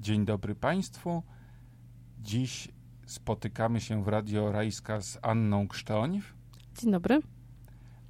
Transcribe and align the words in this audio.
Dzień 0.00 0.24
dobry 0.24 0.54
Państwu. 0.54 1.22
Dziś 2.22 2.68
spotykamy 3.06 3.80
się 3.80 4.04
w 4.04 4.08
Radio 4.08 4.52
Rajska 4.52 5.00
z 5.00 5.18
Anną 5.22 5.68
Krztoń, 5.68 6.22
Dzień 6.78 6.92
dobry. 6.92 7.20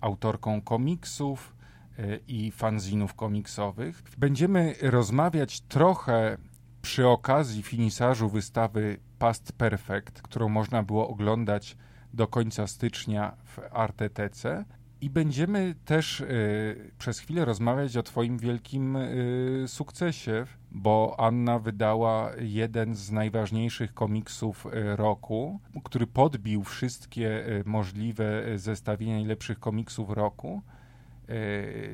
autorką 0.01 0.61
komiksów 0.63 1.57
y, 1.99 2.21
i 2.29 2.51
fanzinów 2.51 3.15
komiksowych. 3.15 4.03
Będziemy 4.19 4.75
rozmawiać 4.83 5.61
trochę 5.61 6.37
przy 6.83 7.09
okazji 7.09 7.63
finisarzu 7.63 8.29
wystawy 8.29 8.99
Past 9.19 9.53
Perfect, 9.53 10.23
którą 10.23 10.49
można 10.49 10.83
było 10.83 11.09
oglądać 11.09 11.77
do 12.15 12.27
końca 12.27 12.67
stycznia 12.67 13.37
w 13.45 13.59
Artetece. 13.71 14.65
I 15.01 15.11
będziemy 15.11 15.75
też 15.85 16.21
y, 16.21 16.91
przez 16.99 17.19
chwilę 17.19 17.45
rozmawiać 17.45 17.97
o 17.97 18.03
Twoim 18.03 18.39
wielkim 18.39 18.97
y, 18.97 19.65
sukcesie, 19.67 20.47
bo 20.77 21.15
Anna 21.19 21.59
wydała 21.59 22.31
jeden 22.39 22.95
z 22.95 23.11
najważniejszych 23.11 23.95
komiksów 23.95 24.67
y, 24.67 24.97
roku, 24.97 25.61
który 25.85 26.07
podbił 26.07 26.65
wszystkie 26.65 27.49
y, 27.49 27.63
możliwe 27.67 28.49
y, 28.49 28.59
zestawienia 28.59 29.15
najlepszych 29.15 29.59
komiksów 29.59 30.11
roku. 30.11 30.63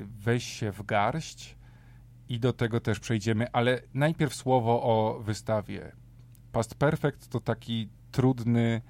Weź 0.04 0.44
się 0.44 0.72
w 0.72 0.82
garść 0.82 1.56
i 2.28 2.40
do 2.40 2.52
tego 2.52 2.80
też 2.80 3.00
przejdziemy, 3.00 3.46
ale 3.52 3.80
najpierw 3.94 4.34
słowo 4.34 4.82
o 4.82 5.20
wystawie. 5.20 5.92
Past 6.52 6.74
Perfect 6.74 7.28
to 7.28 7.40
taki 7.40 7.88
trudny 8.10 8.80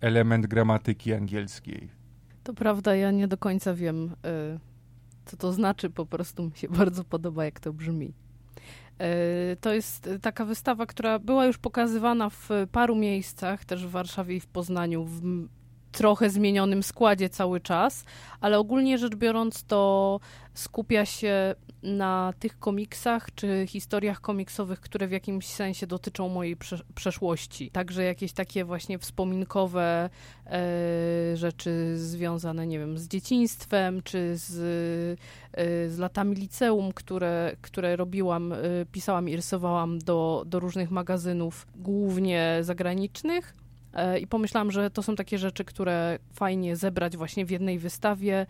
element 0.00 0.46
gramatyki 0.46 1.14
angielskiej. 1.14 1.90
To 2.44 2.54
prawda, 2.54 2.94
ja 2.96 3.10
nie 3.10 3.28
do 3.28 3.36
końca 3.36 3.74
wiem, 3.74 4.16
co 5.24 5.36
to 5.36 5.52
znaczy, 5.52 5.90
po 5.90 6.06
prostu 6.06 6.44
mi 6.44 6.52
się 6.54 6.68
bardzo 6.68 7.04
podoba, 7.04 7.44
jak 7.44 7.60
to 7.60 7.72
brzmi. 7.72 8.12
Y, 9.00 9.56
To 9.60 9.72
jest 9.72 10.10
taka 10.22 10.44
wystawa, 10.44 10.86
która 10.86 11.18
była 11.18 11.46
już 11.46 11.58
pokazywana 11.58 12.30
w 12.30 12.48
paru 12.72 12.96
miejscach, 12.96 13.64
też 13.64 13.86
w 13.86 13.90
Warszawie 13.90 14.36
i 14.36 14.40
w 14.40 14.46
Poznaniu, 14.46 15.04
w 15.04 15.22
trochę 15.96 16.30
zmienionym 16.30 16.82
składzie 16.82 17.28
cały 17.28 17.60
czas, 17.60 18.04
ale 18.40 18.58
ogólnie 18.58 18.98
rzecz 18.98 19.14
biorąc, 19.14 19.64
to 19.64 20.20
skupia 20.54 21.06
się 21.06 21.54
na 21.82 22.32
tych 22.38 22.58
komiksach 22.58 23.34
czy 23.34 23.66
historiach 23.68 24.20
komiksowych, 24.20 24.80
które 24.80 25.08
w 25.08 25.10
jakimś 25.10 25.46
sensie 25.46 25.86
dotyczą 25.86 26.28
mojej 26.28 26.56
prze- 26.56 26.82
przeszłości. 26.94 27.70
Także 27.70 28.04
jakieś 28.04 28.32
takie 28.32 28.64
właśnie 28.64 28.98
wspominkowe 28.98 30.10
e, 30.46 31.36
rzeczy 31.36 31.98
związane, 31.98 32.66
nie 32.66 32.78
wiem, 32.78 32.98
z 32.98 33.08
dzieciństwem, 33.08 34.02
czy 34.02 34.36
z, 34.36 34.52
e, 35.52 35.88
z 35.88 35.98
latami 35.98 36.36
liceum, 36.36 36.92
które, 36.92 37.56
które 37.60 37.96
robiłam, 37.96 38.52
e, 38.52 38.56
pisałam 38.92 39.28
i 39.28 39.36
rysowałam 39.36 39.98
do, 39.98 40.44
do 40.46 40.60
różnych 40.60 40.90
magazynów, 40.90 41.66
głównie 41.76 42.58
zagranicznych. 42.60 43.65
E, 43.96 44.18
I 44.18 44.26
pomyślałam, 44.26 44.70
że 44.70 44.90
to 44.90 45.02
są 45.02 45.16
takie 45.16 45.38
rzeczy, 45.38 45.64
które 45.64 46.18
fajnie 46.32 46.76
zebrać 46.76 47.16
właśnie 47.16 47.46
w 47.46 47.50
jednej 47.50 47.78
wystawie, 47.78 48.46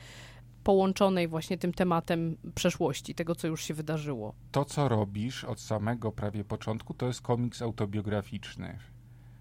połączonej 0.65 1.29
właśnie 1.29 1.59
tym 1.59 1.73
tematem 1.73 2.37
przeszłości, 2.55 3.15
tego, 3.15 3.35
co 3.35 3.47
już 3.47 3.65
się 3.65 3.75
wydarzyło. 3.75 4.35
to, 4.53 4.65
co 4.65 4.89
robisz 4.89 5.45
od 5.45 5.61
samego 5.61 6.13
prawie 6.13 6.45
początku, 6.45 6.95
to 6.95 7.07
jest 7.07 7.23
komiks 7.23 7.63
autobiograficzny, 7.63 8.79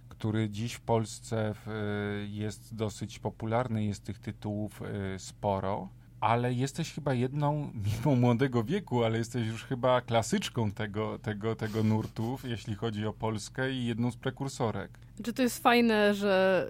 który 0.10 0.50
dziś 0.50 0.74
w 0.74 0.82
Polsce 0.82 1.54
w, 1.56 2.26
jest 2.30 2.76
dosyć 2.76 3.20
popularny, 3.20 3.86
jest 3.86 4.04
tych 4.04 4.20
tytułów 4.20 4.82
y, 5.16 5.20
sporo, 5.20 5.90
ale 6.26 6.54
jesteś 6.54 6.94
chyba 6.94 7.14
jedną, 7.14 7.72
mimo 7.86 8.16
młodego 8.16 8.64
wieku, 8.64 9.04
ale 9.04 9.18
jesteś 9.18 9.48
już 9.48 9.64
chyba 9.64 10.02
klasyczką 10.02 10.72
tego, 10.72 11.20
tego, 11.20 11.56
tego 11.56 11.84
nurtu, 11.84 12.38
jeśli 12.44 12.76
chodzi 12.76 13.06
o 13.06 13.14
Polskę 13.14 13.72
i 13.72 13.86
jedną 13.86 14.12
z 14.12 14.18
prekursorek. 14.18 15.00
Czy 15.24 15.34
to 15.34 15.42
jest 15.42 15.64
fajne, 15.64 16.14
że 16.14 16.68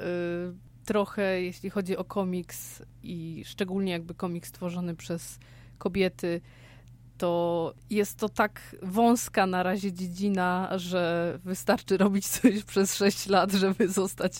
y, 0.82 0.86
trochę, 0.86 1.42
jeśli 1.42 1.70
chodzi 1.70 1.98
o 1.98 2.04
komiks 2.04 2.84
i 3.04 3.44
szczególnie 3.46 3.92
jakby 3.92 4.14
komiks 4.14 4.50
stworzony 4.50 4.96
przez 4.96 5.40
kobiety, 5.78 6.42
to 7.18 7.74
jest 7.90 8.20
to 8.20 8.30
tak 8.30 8.76
wąska 8.82 9.46
na 9.46 9.64
razie 9.64 9.94
dziedzina, 9.94 10.70
że 10.76 11.40
wystarczy 11.44 11.98
robić 11.98 12.28
coś 12.28 12.64
przez 12.72 12.96
6 12.96 13.28
lat, 13.28 13.52
żeby 13.52 13.88
zostać 13.88 14.34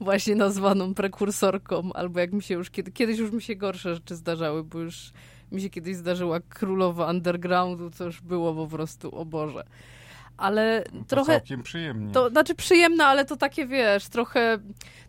właśnie 0.00 0.34
nazwaną 0.34 0.94
prekursorką, 0.94 1.92
albo 1.92 2.20
jak 2.20 2.32
mi 2.32 2.42
się 2.42 2.54
już 2.54 2.70
kiedy, 2.70 2.92
kiedyś 2.92 3.18
już 3.18 3.32
mi 3.32 3.42
się 3.42 3.56
gorsze 3.56 3.94
rzeczy 3.94 4.16
zdarzały, 4.16 4.64
bo 4.64 4.78
już 4.78 5.12
mi 5.52 5.62
się 5.62 5.70
kiedyś 5.70 5.96
zdarzyła 5.96 6.40
królowa 6.40 7.10
undergroundu, 7.10 7.90
co 7.90 8.04
już 8.04 8.20
było 8.20 8.54
po 8.54 8.66
prostu, 8.66 9.16
o 9.16 9.24
Boże. 9.24 9.64
Ale 10.36 10.84
To 10.98 11.04
trochę... 11.04 11.32
całkiem 11.32 11.62
przyjemnie. 11.62 12.12
To 12.12 12.30
znaczy 12.30 12.54
przyjemne, 12.54 13.04
ale 13.04 13.24
to 13.24 13.36
takie 13.36 13.66
wiesz, 13.66 14.08
trochę. 14.08 14.58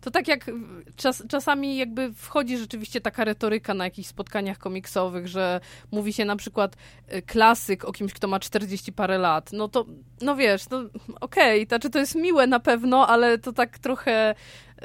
To 0.00 0.10
tak 0.10 0.28
jak 0.28 0.50
czas, 0.96 1.22
czasami 1.28 1.76
jakby 1.76 2.12
wchodzi 2.14 2.58
rzeczywiście 2.58 3.00
taka 3.00 3.24
retoryka 3.24 3.74
na 3.74 3.84
jakichś 3.84 4.08
spotkaniach 4.08 4.58
komiksowych, 4.58 5.28
że 5.28 5.60
mówi 5.90 6.12
się 6.12 6.24
na 6.24 6.36
przykład 6.36 6.76
y, 7.14 7.22
klasyk 7.22 7.84
o 7.84 7.92
kimś, 7.92 8.12
kto 8.12 8.28
ma 8.28 8.40
40 8.40 8.92
parę 8.92 9.18
lat. 9.18 9.52
No 9.52 9.68
to, 9.68 9.84
no 10.20 10.36
wiesz, 10.36 10.70
no 10.70 10.82
okej, 11.20 11.66
to 11.66 11.68
znaczy 11.68 11.90
to 11.90 11.98
jest 11.98 12.14
miłe 12.14 12.46
na 12.46 12.60
pewno, 12.60 13.08
ale 13.08 13.38
to 13.38 13.52
tak 13.52 13.78
trochę. 13.78 14.34
y, 14.82 14.84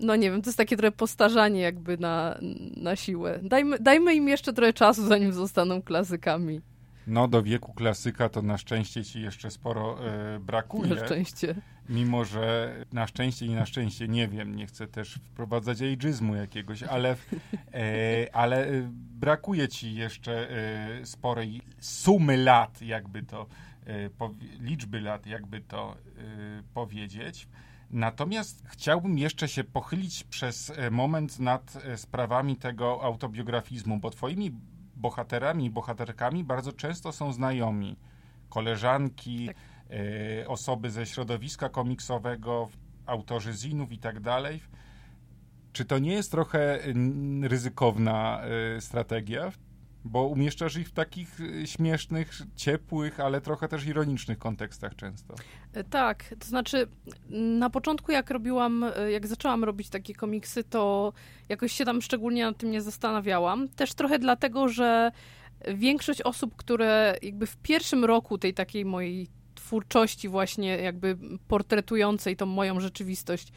No 0.00 0.16
nie 0.16 0.30
wiem, 0.30 0.42
to 0.42 0.48
jest 0.48 0.58
takie 0.58 0.76
trochę 0.76 0.92
postarzanie 0.92 1.60
jakby 1.60 1.96
na, 1.98 2.38
na 2.76 2.96
siłę. 2.96 3.38
Dajmy, 3.42 3.78
dajmy 3.78 4.14
im 4.14 4.28
jeszcze 4.28 4.52
trochę 4.52 4.72
czasu, 4.72 5.06
zanim 5.06 5.32
zostaną 5.32 5.82
klasykami. 5.82 6.60
No, 7.08 7.28
do 7.28 7.42
wieku 7.42 7.72
klasyka 7.72 8.28
to 8.28 8.42
na 8.42 8.58
szczęście 8.58 9.04
ci 9.04 9.22
jeszcze 9.22 9.50
sporo 9.50 10.06
e, 10.06 10.38
brakuje. 10.40 10.94
Na 10.94 11.06
szczęście. 11.06 11.54
Mimo, 11.88 12.24
że 12.24 12.74
na 12.92 13.06
szczęście 13.06 13.46
i 13.46 13.50
na 13.54 13.66
szczęście 13.66 14.08
nie 14.08 14.28
wiem, 14.28 14.56
nie 14.56 14.66
chcę 14.66 14.86
też 14.86 15.14
wprowadzać 15.14 15.82
ageizmu 15.82 16.34
jakiegoś, 16.34 16.82
ale, 16.82 17.16
e, 17.72 18.34
ale 18.34 18.66
e, 18.66 18.90
brakuje 19.20 19.68
ci 19.68 19.94
jeszcze 19.94 20.48
sporej 21.04 21.62
sumy 21.80 22.36
lat, 22.36 22.82
jakby 22.82 23.22
to, 23.22 23.46
liczby 24.60 25.00
lat, 25.00 25.26
jakby 25.26 25.60
to 25.60 25.96
powiedzieć. 26.74 27.48
Natomiast 27.90 28.62
chciałbym 28.66 29.18
jeszcze 29.18 29.48
się 29.48 29.64
pochylić 29.64 30.24
przez 30.24 30.72
moment 30.90 31.38
nad 31.38 31.78
sprawami 31.96 32.56
tego 32.56 33.02
autobiografizmu, 33.02 33.98
bo 33.98 34.10
twoimi 34.10 34.52
bohaterami 34.98 35.64
i 35.64 35.70
bohaterkami 35.70 36.44
bardzo 36.44 36.72
często 36.72 37.12
są 37.12 37.32
znajomi, 37.32 37.96
koleżanki, 38.48 39.46
Tak. 39.46 39.56
e, 39.90 40.48
osoby 40.48 40.90
ze 40.90 41.06
środowiska 41.06 41.68
komiksowego, 41.68 42.68
autorzy 43.06 43.52
zinów 43.52 43.92
i 43.92 43.98
tak 43.98 44.20
dalej. 44.20 44.60
Czy 45.72 45.84
to 45.84 45.98
nie 45.98 46.12
jest 46.12 46.30
trochę 46.30 46.78
ryzykowna 47.42 48.40
e, 48.76 48.80
strategia? 48.80 49.52
Bo 50.04 50.26
umieszczasz 50.26 50.76
ich 50.76 50.88
w 50.88 50.92
takich 50.92 51.40
e, 51.40 51.66
śmiesznych, 51.66 52.42
ciepłych, 52.56 53.20
ale 53.20 53.40
trochę 53.40 53.68
też 53.68 53.86
ironicznych 53.86 54.38
kontekstach 54.38 54.96
często. 54.96 55.34
E, 55.72 55.84
Tak, 55.84 56.34
to 56.38 56.46
znaczy 56.46 56.86
na 57.30 57.70
początku 57.70 58.12
jak 58.12 58.30
robiłam, 58.30 58.84
e, 58.96 59.10
jak 59.10 59.26
zaczęłam 59.26 59.64
robić 59.64 59.88
takie 59.88 60.14
komiksy, 60.14 60.64
to 60.64 61.12
jakoś 61.48 61.72
się 61.72 61.84
tam 61.84 62.02
szczególnie 62.02 62.44
nad 62.44 62.56
tym 62.56 62.70
nie 62.70 62.82
zastanawiałam. 62.82 63.68
Też 63.68 63.94
trochę 63.94 64.18
dlatego, 64.18 64.68
że 64.68 65.12
większość 65.74 66.22
osób, 66.22 66.56
które 66.56 67.16
jakby 67.22 67.46
w 67.46 67.56
pierwszym 67.56 68.04
roku 68.04 68.38
tej 68.38 68.54
takiej 68.54 68.84
mojej 68.84 69.28
twórczości 69.54 70.28
właśnie 70.28 70.76
jakby 70.76 71.18
portretującej 71.48 72.36
tą 72.36 72.46
moją 72.46 72.80
rzeczywistość, 72.80 73.52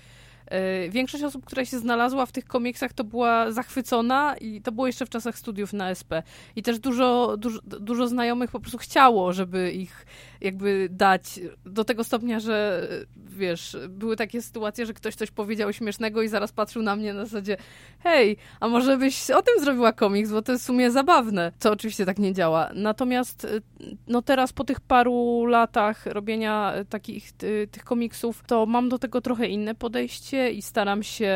większość 0.90 1.24
osób, 1.24 1.46
która 1.46 1.66
się 1.66 1.80
znalazła 1.80 2.26
w 2.26 2.32
tych 2.32 2.46
komiksach, 2.46 2.94
to 2.94 3.04
była 3.04 3.52
zachwycona 3.52 4.36
i 4.38 4.62
to 4.62 4.72
było 4.72 4.88
jeszcze 4.88 5.06
w 5.06 5.10
czasach 5.10 5.38
studiów 5.38 5.74
na 5.74 5.90
SP. 6.00 6.12
I 6.56 6.64
też 6.64 6.80
dużo, 6.80 7.38
dużo, 7.38 7.60
dużo 7.64 8.08
znajomych 8.08 8.52
po 8.52 8.60
prostu 8.60 8.78
chciało, 8.78 9.34
żeby 9.34 9.72
ich 9.72 10.06
jakby 10.42 10.88
dać 10.92 11.40
do 11.66 11.84
tego 11.84 12.04
stopnia, 12.04 12.40
że 12.40 12.88
wiesz, 13.16 13.78
były 13.90 14.16
takie 14.16 14.42
sytuacje, 14.42 14.86
że 14.86 14.94
ktoś 14.94 15.16
coś 15.16 15.32
powiedział 15.32 15.74
śmiesznego 15.74 16.22
i 16.22 16.28
zaraz 16.28 16.52
patrzył 16.52 16.82
na 16.82 16.96
mnie 16.96 17.14
na 17.14 17.26
zasadzie 17.26 17.58
hej, 18.00 18.38
a 18.60 18.68
może 18.68 18.98
byś 18.98 19.32
o 19.32 19.42
tym 19.42 19.60
zrobiła 19.60 19.94
komiks, 19.94 20.32
bo 20.32 20.42
to 20.42 20.52
jest 20.52 20.64
w 20.64 20.68
sumie 20.68 20.92
zabawne. 20.92 21.52
Co 21.60 21.72
oczywiście 21.72 22.06
tak 22.06 22.20
nie 22.20 22.34
działa. 22.34 22.70
Natomiast 22.74 23.46
y, 23.46 23.62
no 24.08 24.22
teraz 24.22 24.54
po 24.54 24.64
tych 24.64 24.80
paru 24.80 25.46
latach 25.46 26.06
robienia 26.06 26.74
y, 26.80 26.86
takich 26.86 27.32
y, 27.44 27.68
tych 27.72 27.84
komiksów, 27.84 28.44
to 28.48 28.66
mam 28.66 28.90
do 28.90 29.00
tego 29.00 29.22
trochę 29.22 29.48
inne 29.48 29.76
podejście 29.76 30.41
i 30.50 30.62
staram 30.62 31.04
się 31.04 31.34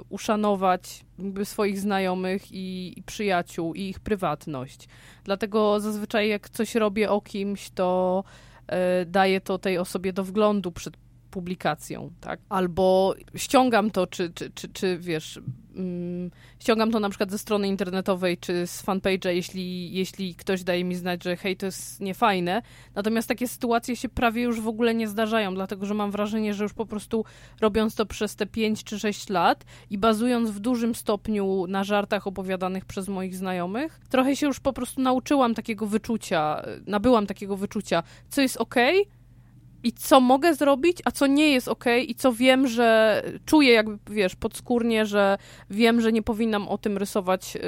y, 0.00 0.02
uszanować 0.08 1.04
swoich 1.44 1.80
znajomych 1.80 2.52
i, 2.52 2.98
i 2.98 3.02
przyjaciół 3.02 3.74
i 3.74 3.82
ich 3.82 4.00
prywatność. 4.00 4.88
Dlatego 5.24 5.80
zazwyczaj 5.80 6.28
jak 6.28 6.50
coś 6.50 6.74
robię 6.74 7.10
o 7.10 7.20
kimś, 7.20 7.70
to 7.70 8.24
e, 8.66 9.04
daję 9.06 9.40
to 9.40 9.58
tej 9.58 9.78
osobie 9.78 10.12
do 10.12 10.24
wglądu 10.24 10.72
przed 10.72 10.96
publikacją, 11.30 12.10
tak? 12.20 12.40
Albo 12.48 13.14
ściągam 13.34 13.90
to, 13.90 14.06
czy, 14.06 14.30
czy, 14.30 14.50
czy, 14.50 14.68
czy 14.68 14.98
wiesz, 14.98 15.40
mm, 15.76 16.30
ściągam 16.58 16.90
to 16.90 17.00
na 17.00 17.08
przykład 17.08 17.30
ze 17.30 17.38
strony 17.38 17.68
internetowej, 17.68 18.38
czy 18.38 18.66
z 18.66 18.84
fanpage'a, 18.84 19.28
jeśli, 19.28 19.92
jeśli 19.92 20.34
ktoś 20.34 20.64
daje 20.64 20.84
mi 20.84 20.94
znać, 20.94 21.24
że 21.24 21.36
hej, 21.36 21.56
to 21.56 21.66
jest 21.66 22.00
niefajne. 22.00 22.62
Natomiast 22.94 23.28
takie 23.28 23.48
sytuacje 23.48 23.96
się 23.96 24.08
prawie 24.08 24.42
już 24.42 24.60
w 24.60 24.68
ogóle 24.68 24.94
nie 24.94 25.08
zdarzają, 25.08 25.54
dlatego 25.54 25.86
że 25.86 25.94
mam 25.94 26.10
wrażenie, 26.10 26.54
że 26.54 26.64
już 26.64 26.72
po 26.72 26.86
prostu 26.86 27.24
robiąc 27.60 27.94
to 27.94 28.06
przez 28.06 28.36
te 28.36 28.46
5 28.46 28.84
czy 28.84 28.98
6 28.98 29.28
lat 29.28 29.64
i 29.90 29.98
bazując 29.98 30.50
w 30.50 30.58
dużym 30.58 30.94
stopniu 30.94 31.66
na 31.66 31.84
żartach 31.84 32.26
opowiadanych 32.26 32.84
przez 32.84 33.08
moich 33.08 33.36
znajomych, 33.36 34.00
trochę 34.08 34.36
się 34.36 34.46
już 34.46 34.60
po 34.60 34.72
prostu 34.72 35.00
nauczyłam 35.00 35.54
takiego 35.54 35.86
wyczucia, 35.86 36.62
nabyłam 36.86 37.26
takiego 37.26 37.56
wyczucia, 37.56 38.02
co 38.30 38.42
jest 38.42 38.56
okej, 38.56 39.00
okay, 39.00 39.19
i 39.82 39.92
co 39.92 40.20
mogę 40.20 40.54
zrobić, 40.54 40.98
a 41.04 41.10
co 41.10 41.26
nie 41.26 41.48
jest 41.48 41.68
ok, 41.68 41.84
i 42.08 42.14
co 42.14 42.32
wiem, 42.32 42.68
że 42.68 43.22
czuję 43.46 43.72
jakby, 43.72 44.14
wiesz, 44.14 44.36
podskórnie, 44.36 45.06
że 45.06 45.38
wiem, 45.70 46.00
że 46.00 46.12
nie 46.12 46.22
powinnam 46.22 46.68
o 46.68 46.78
tym 46.78 46.98
rysować, 46.98 47.54
yy, 47.54 47.60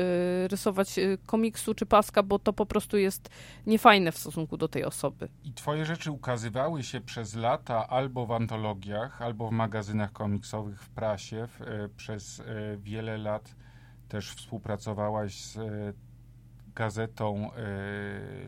rysować 0.49 0.99
y, 0.99 1.19
komiksu 1.27 1.75
czy 1.75 1.87
paska, 1.87 2.23
bo 2.23 2.39
to 2.39 2.53
po 2.53 2.67
prostu 2.67 2.97
jest 2.99 3.29
niefajne 3.67 4.13
w 4.13 4.19
stosunku 4.19 4.57
do 4.57 4.69
tej 4.69 4.85
osoby. 4.85 5.29
I 5.45 5.53
twoje 5.53 5.85
rzeczy 5.85 6.11
ukazywały 6.11 6.83
się 6.83 7.01
przez 7.01 7.35
lata 7.35 7.89
albo 7.89 8.27
w 8.27 8.33
antologiach, 8.33 9.23
albo 9.23 9.49
w 9.49 9.53
magazynach 9.53 10.13
komiksowych 10.13 10.83
w 10.83 10.91
prasie. 10.91 11.47
W, 11.47 11.61
y, 11.61 11.89
przez 11.97 12.39
y, 12.39 12.45
wiele 12.79 13.19
lat 13.19 13.55
też 14.09 14.31
współpracowałaś 14.31 15.35
z 15.35 15.59
gazetą 16.75 17.51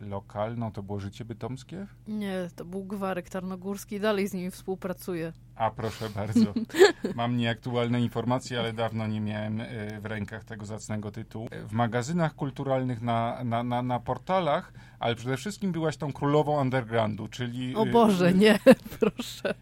y, 0.03 0.05
lokalną, 0.05 0.71
to 0.71 0.83
było 0.83 0.99
Życie 0.99 1.25
Bytomskie? 1.25 1.87
Nie, 2.07 2.49
to 2.55 2.65
był 2.65 2.83
Gwarek 2.83 3.29
Tarnogórski, 3.29 3.99
dalej 3.99 4.27
z 4.27 4.33
nimi 4.33 4.51
współpracuję. 4.51 5.33
A 5.55 5.71
proszę 5.71 6.09
bardzo. 6.09 6.53
Mam 7.15 7.37
nieaktualne 7.37 8.01
informacje, 8.01 8.59
ale 8.59 8.73
dawno 8.73 9.07
nie 9.07 9.21
miałem 9.21 9.61
y, 9.61 9.99
w 10.01 10.05
rękach 10.05 10.43
tego 10.43 10.65
zacnego 10.65 11.11
tytułu. 11.11 11.47
W 11.67 11.71
magazynach 11.71 12.35
kulturalnych, 12.35 13.01
na, 13.01 13.43
na, 13.43 13.63
na, 13.63 13.81
na 13.81 13.99
portalach, 13.99 14.73
ale 14.99 15.15
przede 15.15 15.37
wszystkim 15.37 15.71
byłaś 15.71 15.97
tą 15.97 16.13
królową 16.13 16.61
undergroundu, 16.61 17.27
czyli... 17.27 17.75
O 17.75 17.85
Boże, 17.85 18.33
nie, 18.33 18.59
proszę. 18.99 19.53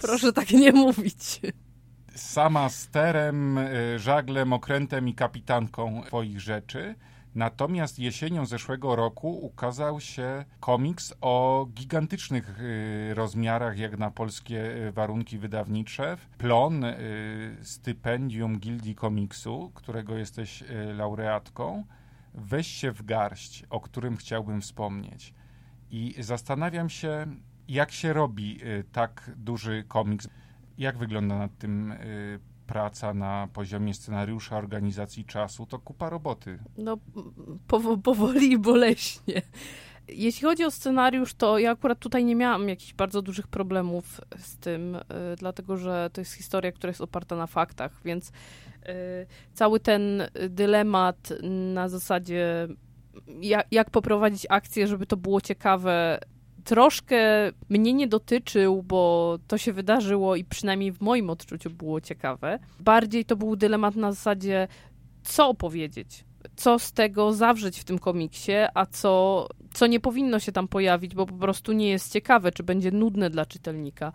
Proszę 0.00 0.32
tak 0.32 0.50
nie 0.50 0.72
mówić 0.72 1.40
sama 2.18 2.68
sterem, 2.68 3.58
żaglem, 3.96 4.52
okrętem 4.52 5.08
i 5.08 5.14
kapitanką 5.14 6.02
twoich 6.06 6.40
rzeczy. 6.40 6.94
Natomiast 7.34 7.98
jesienią 7.98 8.46
zeszłego 8.46 8.96
roku 8.96 9.46
ukazał 9.46 10.00
się 10.00 10.44
komiks 10.60 11.14
o 11.20 11.66
gigantycznych 11.74 12.60
y, 12.60 13.14
rozmiarach, 13.14 13.78
jak 13.78 13.98
na 13.98 14.10
polskie 14.10 14.86
y, 14.86 14.92
warunki 14.92 15.38
wydawnicze. 15.38 16.16
Plon, 16.38 16.84
y, 16.84 17.56
stypendium 17.62 18.58
Gildii 18.58 18.94
Komiksu, 18.94 19.70
którego 19.74 20.16
jesteś 20.16 20.64
laureatką. 20.94 21.84
Weź 22.34 22.66
się 22.66 22.92
w 22.92 23.02
garść, 23.04 23.64
o 23.70 23.80
którym 23.80 24.16
chciałbym 24.16 24.60
wspomnieć. 24.60 25.34
I 25.90 26.14
zastanawiam 26.18 26.90
się, 26.90 27.26
jak 27.68 27.92
się 27.92 28.12
robi 28.12 28.60
tak 28.92 29.30
duży 29.36 29.84
komiks. 29.88 30.28
Jak 30.78 30.98
wygląda 30.98 31.38
nad 31.38 31.58
tym 31.58 31.94
praca 32.78 33.14
na 33.14 33.48
poziomie 33.52 33.94
scenariusza, 33.94 34.56
organizacji 34.56 35.24
czasu, 35.24 35.66
to 35.66 35.78
kupa 35.78 36.10
roboty. 36.10 36.58
No, 36.76 36.96
powoli 38.02 38.52
i 38.52 38.58
boleśnie. 38.58 39.42
Jeśli 40.08 40.42
chodzi 40.42 40.64
o 40.64 40.70
scenariusz, 40.70 41.34
to 41.34 41.58
ja 41.58 41.70
akurat 41.70 41.98
tutaj 41.98 42.24
nie 42.24 42.36
miałam 42.36 42.68
jakichś 42.68 42.94
bardzo 42.94 43.22
dużych 43.22 43.46
problemów 43.46 44.20
z 44.38 44.56
tym, 44.56 44.94
y, 44.94 45.00
dlatego 45.38 45.76
że 45.76 46.10
to 46.12 46.20
jest 46.20 46.32
historia, 46.32 46.72
która 46.72 46.90
jest 46.90 47.00
oparta 47.00 47.36
na 47.36 47.46
faktach, 47.46 48.00
więc 48.04 48.28
y, 48.28 48.32
cały 49.54 49.80
ten 49.80 50.22
dylemat 50.48 51.32
na 51.72 51.88
zasadzie 51.88 52.68
jak, 53.40 53.66
jak 53.70 53.90
poprowadzić 53.90 54.46
akcję, 54.50 54.86
żeby 54.86 55.06
to 55.06 55.16
było 55.16 55.40
ciekawe, 55.40 56.18
troszkę 56.68 57.16
mnie 57.68 57.92
nie 57.92 58.08
dotyczył, 58.08 58.82
bo 58.82 59.38
to 59.46 59.58
się 59.58 59.72
wydarzyło 59.72 60.36
i 60.36 60.44
przynajmniej 60.44 60.92
w 60.92 61.00
moim 61.00 61.30
odczuciu 61.30 61.70
było 61.70 62.00
ciekawe. 62.00 62.58
Bardziej 62.80 63.24
to 63.24 63.36
był 63.36 63.56
dylemat 63.56 63.96
na 63.96 64.12
zasadzie, 64.12 64.68
co 65.22 65.48
opowiedzieć, 65.48 66.24
co 66.56 66.78
z 66.78 66.92
tego 66.92 67.32
zawrzeć 67.32 67.80
w 67.80 67.84
tym 67.84 67.98
komiksie, 67.98 68.52
a 68.74 68.86
co, 68.86 69.46
co 69.72 69.86
nie 69.86 70.00
powinno 70.00 70.38
się 70.38 70.52
tam 70.52 70.68
pojawić, 70.68 71.14
bo 71.14 71.26
po 71.26 71.34
prostu 71.34 71.72
nie 71.72 71.88
jest 71.88 72.12
ciekawe, 72.12 72.52
czy 72.52 72.62
będzie 72.62 72.90
nudne 72.90 73.30
dla 73.30 73.46
czytelnika. 73.46 74.12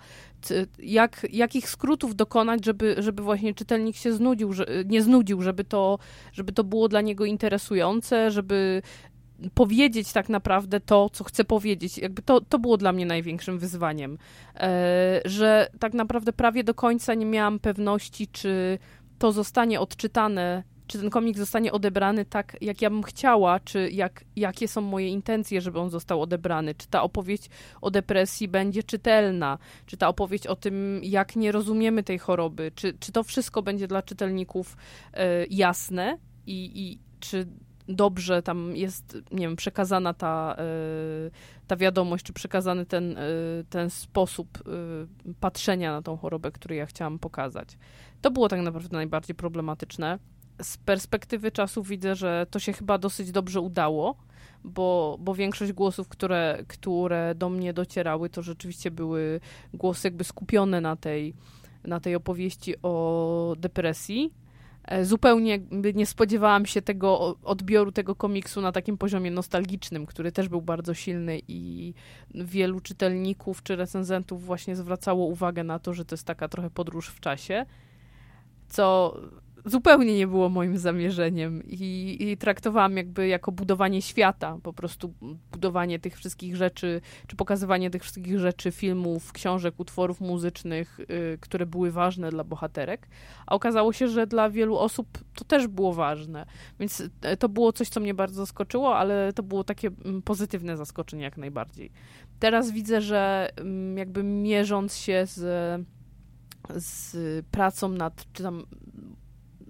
Jak, 0.80 1.28
jakich 1.32 1.70
skrótów 1.70 2.16
dokonać, 2.16 2.66
żeby, 2.66 2.96
żeby 3.00 3.24
właśnie 3.24 3.54
czytelnik 3.54 3.96
się 3.96 4.14
znudził, 4.14 4.54
że, 4.54 4.66
nie 4.86 5.02
znudził, 5.02 5.42
żeby 5.42 5.64
to, 5.64 6.00
żeby 6.34 6.52
to 6.52 6.64
było 6.64 6.88
dla 6.88 7.02
niego 7.02 7.26
interesujące, 7.26 8.32
żeby 8.32 8.82
powiedzieć 9.54 10.14
tak 10.14 10.30
naprawdę 10.30 10.80
to, 10.80 11.10
co 11.10 11.24
chcę 11.24 11.44
powiedzieć. 11.44 11.98
Jakby 11.98 12.22
to, 12.22 12.42
to 12.42 12.60
było 12.60 12.78
dla 12.78 12.92
mnie 12.92 13.06
największym 13.06 13.60
wyzwaniem, 13.60 14.18
e, 14.56 15.22
że 15.26 15.68
tak 15.80 15.94
naprawdę 15.94 16.34
prawie 16.34 16.64
do 16.64 16.74
końca 16.74 17.14
nie 17.14 17.26
miałam 17.26 17.60
pewności, 17.60 18.28
czy 18.28 18.80
to 19.20 19.32
zostanie 19.32 19.80
odczytane, 19.80 20.64
czy 20.88 21.00
ten 21.00 21.10
komik 21.10 21.38
zostanie 21.38 21.72
odebrany 21.72 22.26
tak, 22.26 22.58
jak 22.62 22.82
ja 22.82 22.90
bym 22.90 23.04
chciała, 23.04 23.60
czy 23.60 23.90
jak, 23.90 24.24
jakie 24.36 24.68
są 24.68 24.82
moje 24.82 25.08
intencje, 25.08 25.62
żeby 25.62 25.80
on 25.80 25.90
został 25.90 26.22
odebrany, 26.22 26.76
czy 26.76 26.88
ta 26.88 27.04
opowieść 27.04 27.50
o 27.82 27.92
depresji 27.92 28.48
będzie 28.48 28.84
czytelna, 28.84 29.58
czy 29.86 29.98
ta 29.98 30.08
opowieść 30.08 30.48
o 30.48 30.56
tym, 30.56 31.00
jak 31.04 31.36
nie 31.36 31.52
rozumiemy 31.52 32.04
tej 32.04 32.20
choroby, 32.20 32.72
czy, 32.76 32.94
czy 33.00 33.12
to 33.12 33.24
wszystko 33.24 33.62
będzie 33.62 33.88
dla 33.88 34.02
czytelników 34.02 34.78
e, 35.14 35.46
jasne? 35.46 36.18
I, 36.48 36.72
i 36.76 37.00
czy 37.20 37.48
dobrze 37.88 38.42
tam 38.42 38.76
jest, 38.76 39.18
nie 39.32 39.48
wiem, 39.48 39.56
przekazana 39.56 40.14
ta, 40.14 40.56
y, 41.28 41.32
ta 41.68 41.76
wiadomość, 41.76 42.26
czy 42.26 42.34
przekazany 42.34 42.86
ten, 42.86 43.18
y, 43.18 43.66
ten 43.70 43.90
sposób 43.90 44.58
y, 45.28 45.34
patrzenia 45.40 45.92
na 45.92 46.02
tą 46.02 46.18
chorobę, 46.18 46.52
który 46.52 46.76
ja 46.76 46.86
chciałam 46.86 47.20
pokazać. 47.20 47.78
To 48.22 48.32
było 48.32 48.50
tak 48.50 48.62
naprawdę 48.62 48.98
najbardziej 48.98 49.36
problematyczne. 49.36 50.20
Z 50.62 50.78
perspektywy 50.78 51.52
czasu 51.52 51.84
widzę, 51.84 52.16
że 52.16 52.46
to 52.52 52.60
się 52.60 52.74
chyba 52.74 52.98
dosyć 52.98 53.32
dobrze 53.32 53.62
udało, 53.62 54.16
bo, 54.64 55.18
bo 55.20 55.36
większość 55.36 55.74
głosów, 55.74 56.08
które, 56.08 56.64
które 56.68 57.36
do 57.36 57.50
mnie 57.50 57.74
docierały, 57.74 58.30
to 58.30 58.42
rzeczywiście 58.42 58.92
były 58.92 59.40
głosy 59.74 60.08
jakby 60.08 60.24
skupione 60.24 60.82
na 60.82 60.96
tej, 60.96 61.34
na 61.84 62.00
tej 62.00 62.16
opowieści 62.16 62.76
o 62.82 63.56
depresji 63.58 64.34
zupełnie 65.02 65.60
nie 65.94 66.06
spodziewałam 66.06 66.66
się 66.66 66.82
tego 66.82 67.38
odbioru 67.44 67.92
tego 67.92 68.16
komiksu 68.16 68.62
na 68.62 68.72
takim 68.72 68.98
poziomie 68.98 69.32
nostalgicznym, 69.32 70.06
który 70.06 70.32
też 70.32 70.50
był 70.50 70.62
bardzo 70.62 70.94
silny 70.94 71.42
i 71.48 71.94
wielu 72.36 72.80
czytelników 72.80 73.64
czy 73.64 73.76
recenzentów 73.76 74.46
właśnie 74.46 74.76
zwracało 74.76 75.26
uwagę 75.26 75.64
na 75.64 75.80
to, 75.80 75.94
że 75.94 76.06
to 76.06 76.14
jest 76.14 76.28
taka 76.28 76.48
trochę 76.48 76.70
podróż 76.70 77.08
w 77.08 77.20
czasie, 77.20 77.66
co 78.68 79.18
zupełnie 79.66 80.18
nie 80.18 80.28
było 80.28 80.50
moim 80.50 80.78
zamierzeniem 80.78 81.64
i, 81.64 82.18
i, 82.20 82.38
traktowałam 82.38 82.98
jakby 82.98 83.28
jako 83.28 83.52
budowanie 83.52 84.02
świata, 84.02 84.58
po 84.64 84.74
prostu 84.74 85.14
budowanie 85.52 86.00
tych 86.00 86.18
wszystkich 86.18 86.56
rzeczy, 86.56 87.02
czy 87.28 87.36
pokazywanie 87.36 87.90
tych 87.90 88.02
wszystkich 88.02 88.40
rzeczy, 88.40 88.72
filmów, 88.72 89.32
książek, 89.32 89.76
utworów 89.78 90.22
muzycznych, 90.22 91.00
y, 91.00 91.38
które 91.42 91.66
były 91.66 91.92
ważne 91.92 92.30
dla 92.30 92.44
bohaterek, 92.44 93.08
a 93.48 93.56
okazało 93.56 93.94
się, 93.94 94.08
że 94.08 94.28
dla 94.28 94.50
wielu 94.50 94.78
osób 94.78 95.08
to 95.36 95.46
też 95.46 95.68
było 95.68 95.94
ważne, 95.94 96.46
więc 96.80 97.04
e, 97.22 97.38
to 97.38 97.50
było 97.50 97.74
coś, 97.74 97.90
co 97.90 98.00
mnie 98.00 98.14
bardzo 98.14 98.36
zaskoczyło, 98.36 98.98
ale 98.98 99.34
to 99.34 99.44
było 99.44 99.64
takie 99.64 99.90
mm, 100.06 100.22
pozytywne 100.22 100.78
zaskoczenie 100.78 101.24
jak 101.24 101.38
najbardziej. 101.38 101.92
Teraz 102.40 102.72
widzę, 102.72 103.02
że 103.02 103.50
mm, 103.56 103.98
jakby 103.98 104.24
mierząc 104.24 104.98
się 104.98 105.26
z 105.26 105.86
z 106.70 107.46
pracą 107.46 107.90
nad, 107.90 108.26
czy 108.34 108.44
tam 108.44 108.66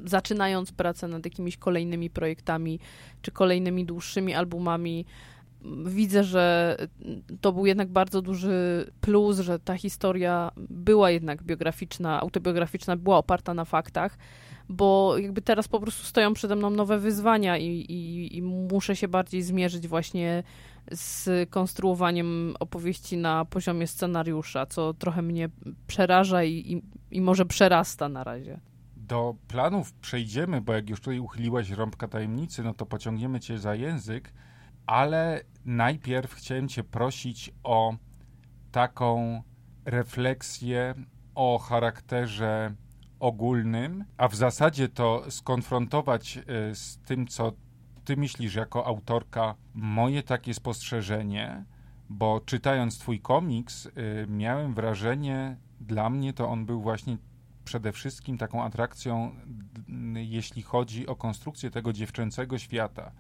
zaczynając 0.03 0.71
pracę 0.71 1.07
nad 1.07 1.25
jakimiś 1.25 1.57
kolejnymi 1.57 2.09
projektami, 2.09 2.79
czy 3.21 3.31
kolejnymi 3.31 3.85
dłuższymi 3.85 4.33
albumami, 4.33 5.05
widzę, 5.85 6.23
że 6.23 6.77
to 7.41 7.51
był 7.51 7.65
jednak 7.65 7.89
bardzo 7.89 8.21
duży 8.21 8.87
plus, 9.01 9.39
że 9.39 9.59
ta 9.59 9.77
historia 9.77 10.51
była 10.57 11.11
jednak 11.11 11.43
biograficzna, 11.43 12.21
autobiograficzna, 12.21 12.97
była 12.97 13.17
oparta 13.17 13.53
na 13.53 13.65
faktach, 13.65 14.17
bo 14.69 15.17
jakby 15.17 15.41
teraz 15.41 15.67
po 15.67 15.79
prostu 15.79 16.03
stoją 16.05 16.33
przede 16.33 16.55
mną 16.55 16.69
nowe 16.69 16.99
wyzwania 16.99 17.57
i, 17.57 17.67
i, 17.67 18.37
i 18.37 18.41
muszę 18.41 18.95
się 18.95 19.07
bardziej 19.07 19.41
zmierzyć 19.41 19.87
właśnie 19.87 20.43
z 20.91 21.49
konstruowaniem 21.49 22.55
opowieści 22.59 23.17
na 23.17 23.45
poziomie 23.45 23.87
scenariusza, 23.87 24.65
co 24.65 24.93
trochę 24.93 25.21
mnie 25.21 25.49
przeraża 25.87 26.43
i, 26.43 26.53
i, 26.53 26.81
i 27.17 27.21
może 27.21 27.45
przerasta 27.45 28.09
na 28.09 28.23
razie. 28.23 28.59
Do 29.07 29.35
planów 29.47 29.93
przejdziemy, 29.93 30.61
bo 30.61 30.73
jak 30.73 30.89
już 30.89 30.99
tutaj 30.99 31.19
uchyliłaś 31.19 31.69
rąbka 31.69 32.07
tajemnicy, 32.07 32.63
no 32.63 32.73
to 32.73 32.85
pociągniemy 32.85 33.39
cię 33.39 33.59
za 33.59 33.75
język, 33.75 34.33
ale 34.85 35.41
najpierw 35.65 36.33
chciałem 36.33 36.67
cię 36.67 36.83
prosić 36.83 37.51
o 37.63 37.95
taką 38.71 39.41
refleksje 39.85 40.95
o 41.35 41.59
charakterze 41.59 42.75
ogólnym, 43.19 44.05
a 44.17 44.27
w 44.27 44.35
zasadzie 44.35 44.89
to 44.89 45.31
skonfrontować 45.31 46.37
e, 46.37 46.75
z 46.75 46.97
tym, 46.97 47.27
co 47.27 47.51
ty 48.05 48.17
myślisz 48.17 48.55
jako 48.55 48.85
autorka, 48.85 49.55
moje 49.73 50.23
takie 50.23 50.53
spostrzeżenie, 50.53 51.65
bo 52.09 52.41
czytając 52.45 52.99
twój 52.99 53.19
komiks, 53.19 53.85
y, 53.85 53.91
miałem 54.27 54.73
wrażenie, 54.73 55.57
dla 55.81 56.09
mnie 56.09 56.33
to 56.33 56.49
on 56.49 56.65
był 56.65 56.81
właśnie 56.81 57.17
przede 57.65 57.91
wszystkim 57.91 58.37
taką 58.37 58.63
atrakcją, 58.63 59.35
jeśli 60.15 60.61
chodzi 60.61 61.07
o 61.07 61.15
konstrukcję 61.15 61.71
tego 61.71 61.93
dziewczęcego 61.93 62.57
świata. 62.57 63.11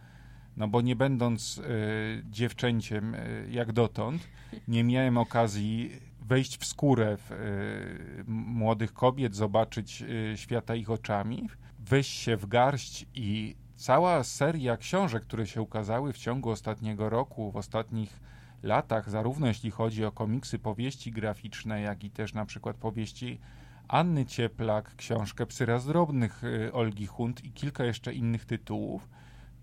No 0.57 0.67
bo 0.67 0.81
nie 0.81 0.95
będąc 0.95 1.57
y, 1.57 2.23
dziewczęciem 2.29 3.15
y, 3.15 3.47
jak 3.51 3.71
dotąd, 3.71 4.27
nie 4.67 4.83
miałem 4.83 5.17
okazji 5.17 5.91
wejść 6.21 6.57
w 6.57 6.65
skórę 6.65 7.17
w, 7.17 7.31
y, 7.31 8.23
młodych 8.27 8.93
kobiet, 8.93 9.35
zobaczyć 9.35 10.03
świata 10.35 10.75
ich 10.75 10.89
oczami, 10.89 11.49
wejść 11.79 12.11
się 12.11 12.37
w 12.37 12.45
garść 12.45 13.05
i 13.15 13.55
cała 13.75 14.23
seria 14.23 14.77
książek, 14.77 15.23
które 15.23 15.47
się 15.47 15.61
ukazały 15.61 16.13
w 16.13 16.17
ciągu 16.17 16.49
ostatniego 16.49 17.09
roku, 17.09 17.51
w 17.51 17.57
ostatnich 17.57 18.19
latach, 18.63 19.09
zarówno 19.09 19.47
jeśli 19.47 19.71
chodzi 19.71 20.05
o 20.05 20.11
komiksy, 20.11 20.59
powieści 20.59 21.11
graficzne, 21.11 21.81
jak 21.81 22.03
i 22.03 22.09
też 22.09 22.33
na 22.33 22.45
przykład 22.45 22.77
powieści 22.77 23.39
Anny 23.87 24.25
Cieplak, 24.25 24.95
książkę 24.95 25.45
Psy 25.45 25.65
Razdrobnych 25.65 26.43
y, 26.43 26.73
Olgi 26.73 27.05
Hunt 27.05 27.45
i 27.45 27.51
kilka 27.51 27.83
jeszcze 27.85 28.13
innych 28.13 28.45
tytułów, 28.45 29.09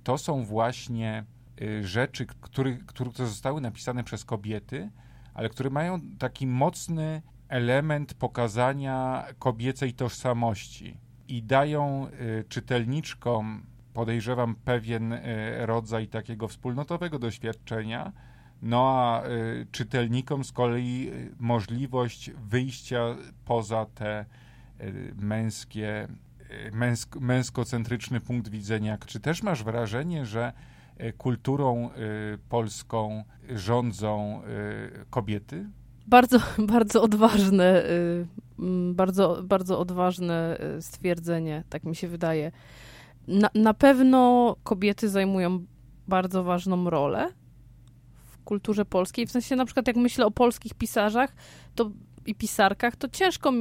to 0.04 0.18
są 0.18 0.44
właśnie 0.44 1.24
y, 1.62 1.86
rzeczy, 1.86 2.26
które, 2.40 2.76
które 2.86 3.10
zostały 3.16 3.60
napisane 3.60 4.04
przez 4.04 4.24
kobiety, 4.24 4.90
ale 5.34 5.48
które 5.48 5.70
mają 5.70 6.00
taki 6.18 6.46
mocny 6.46 7.22
element 7.48 8.14
pokazania 8.14 9.24
kobiecej 9.38 9.94
tożsamości 9.94 11.00
i 11.28 11.42
dają 11.42 12.06
y, 12.08 12.44
czytelniczkom, 12.48 13.66
podejrzewam, 13.92 14.54
pewien 14.54 15.14
rodzaj 15.58 16.08
takiego 16.08 16.48
wspólnotowego 16.48 17.18
doświadczenia, 17.18 18.12
no 18.62 18.88
a 18.88 19.26
y, 19.28 19.66
czytelnikom 19.72 20.44
z 20.44 20.52
kolei 20.52 21.10
y, 21.12 21.34
możliwość 21.38 22.30
wyjścia 22.30 23.16
poza 23.44 23.86
te 23.94 24.24
y, 24.80 25.14
męskie, 25.18 26.08
męsk, 26.72 27.16
męskocentryczny 27.16 28.20
punkt 28.20 28.48
widzenia. 28.48 28.98
Czy 29.06 29.20
też 29.20 29.42
masz 29.42 29.64
wrażenie, 29.64 30.26
że 30.26 30.52
kulturą 31.18 31.90
polską 32.48 33.24
rządzą 33.48 34.42
kobiety? 35.10 35.66
Bardzo, 36.06 36.38
bardzo 36.58 37.02
odważne, 37.02 37.82
bardzo, 38.92 39.42
bardzo 39.42 39.78
odważne 39.78 40.58
stwierdzenie, 40.80 41.64
tak 41.68 41.84
mi 41.84 41.96
się 41.96 42.08
wydaje. 42.08 42.52
Na, 43.28 43.50
na 43.54 43.74
pewno 43.74 44.56
kobiety 44.62 45.08
zajmują 45.08 45.64
bardzo 46.08 46.44
ważną 46.44 46.90
rolę 46.90 47.28
kulturze 48.50 48.84
polskiej. 48.84 49.26
W 49.26 49.30
sensie 49.30 49.56
na 49.56 49.64
przykład 49.64 49.86
jak 49.86 49.96
myślę 49.96 50.26
o 50.26 50.30
polskich 50.30 50.74
pisarzach 50.74 51.34
to, 51.74 51.90
i 52.26 52.34
pisarkach, 52.34 52.96
to 52.96 53.08
ciężko 53.08 53.52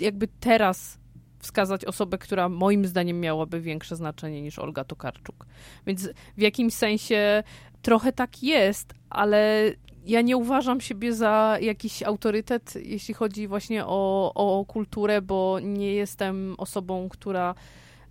jakby 0.00 0.28
teraz 0.40 0.98
wskazać 1.38 1.84
osobę, 1.84 2.18
która 2.18 2.48
moim 2.48 2.86
zdaniem 2.86 3.20
miałaby 3.20 3.60
większe 3.60 3.96
znaczenie 3.96 4.42
niż 4.42 4.58
Olga 4.58 4.84
Tokarczuk. 4.84 5.46
Więc 5.86 6.08
w 6.36 6.40
jakimś 6.40 6.74
sensie 6.74 7.42
trochę 7.82 8.12
tak 8.12 8.42
jest, 8.42 8.94
ale 9.10 9.72
ja 10.04 10.20
nie 10.20 10.36
uważam 10.36 10.80
siebie 10.80 11.12
za 11.12 11.58
jakiś 11.60 12.02
autorytet, 12.02 12.74
jeśli 12.82 13.14
chodzi 13.14 13.48
właśnie 13.48 13.86
o, 13.86 14.32
o 14.34 14.64
kulturę, 14.64 15.22
bo 15.22 15.60
nie 15.62 15.94
jestem 15.94 16.54
osobą, 16.58 17.08
która 17.08 17.54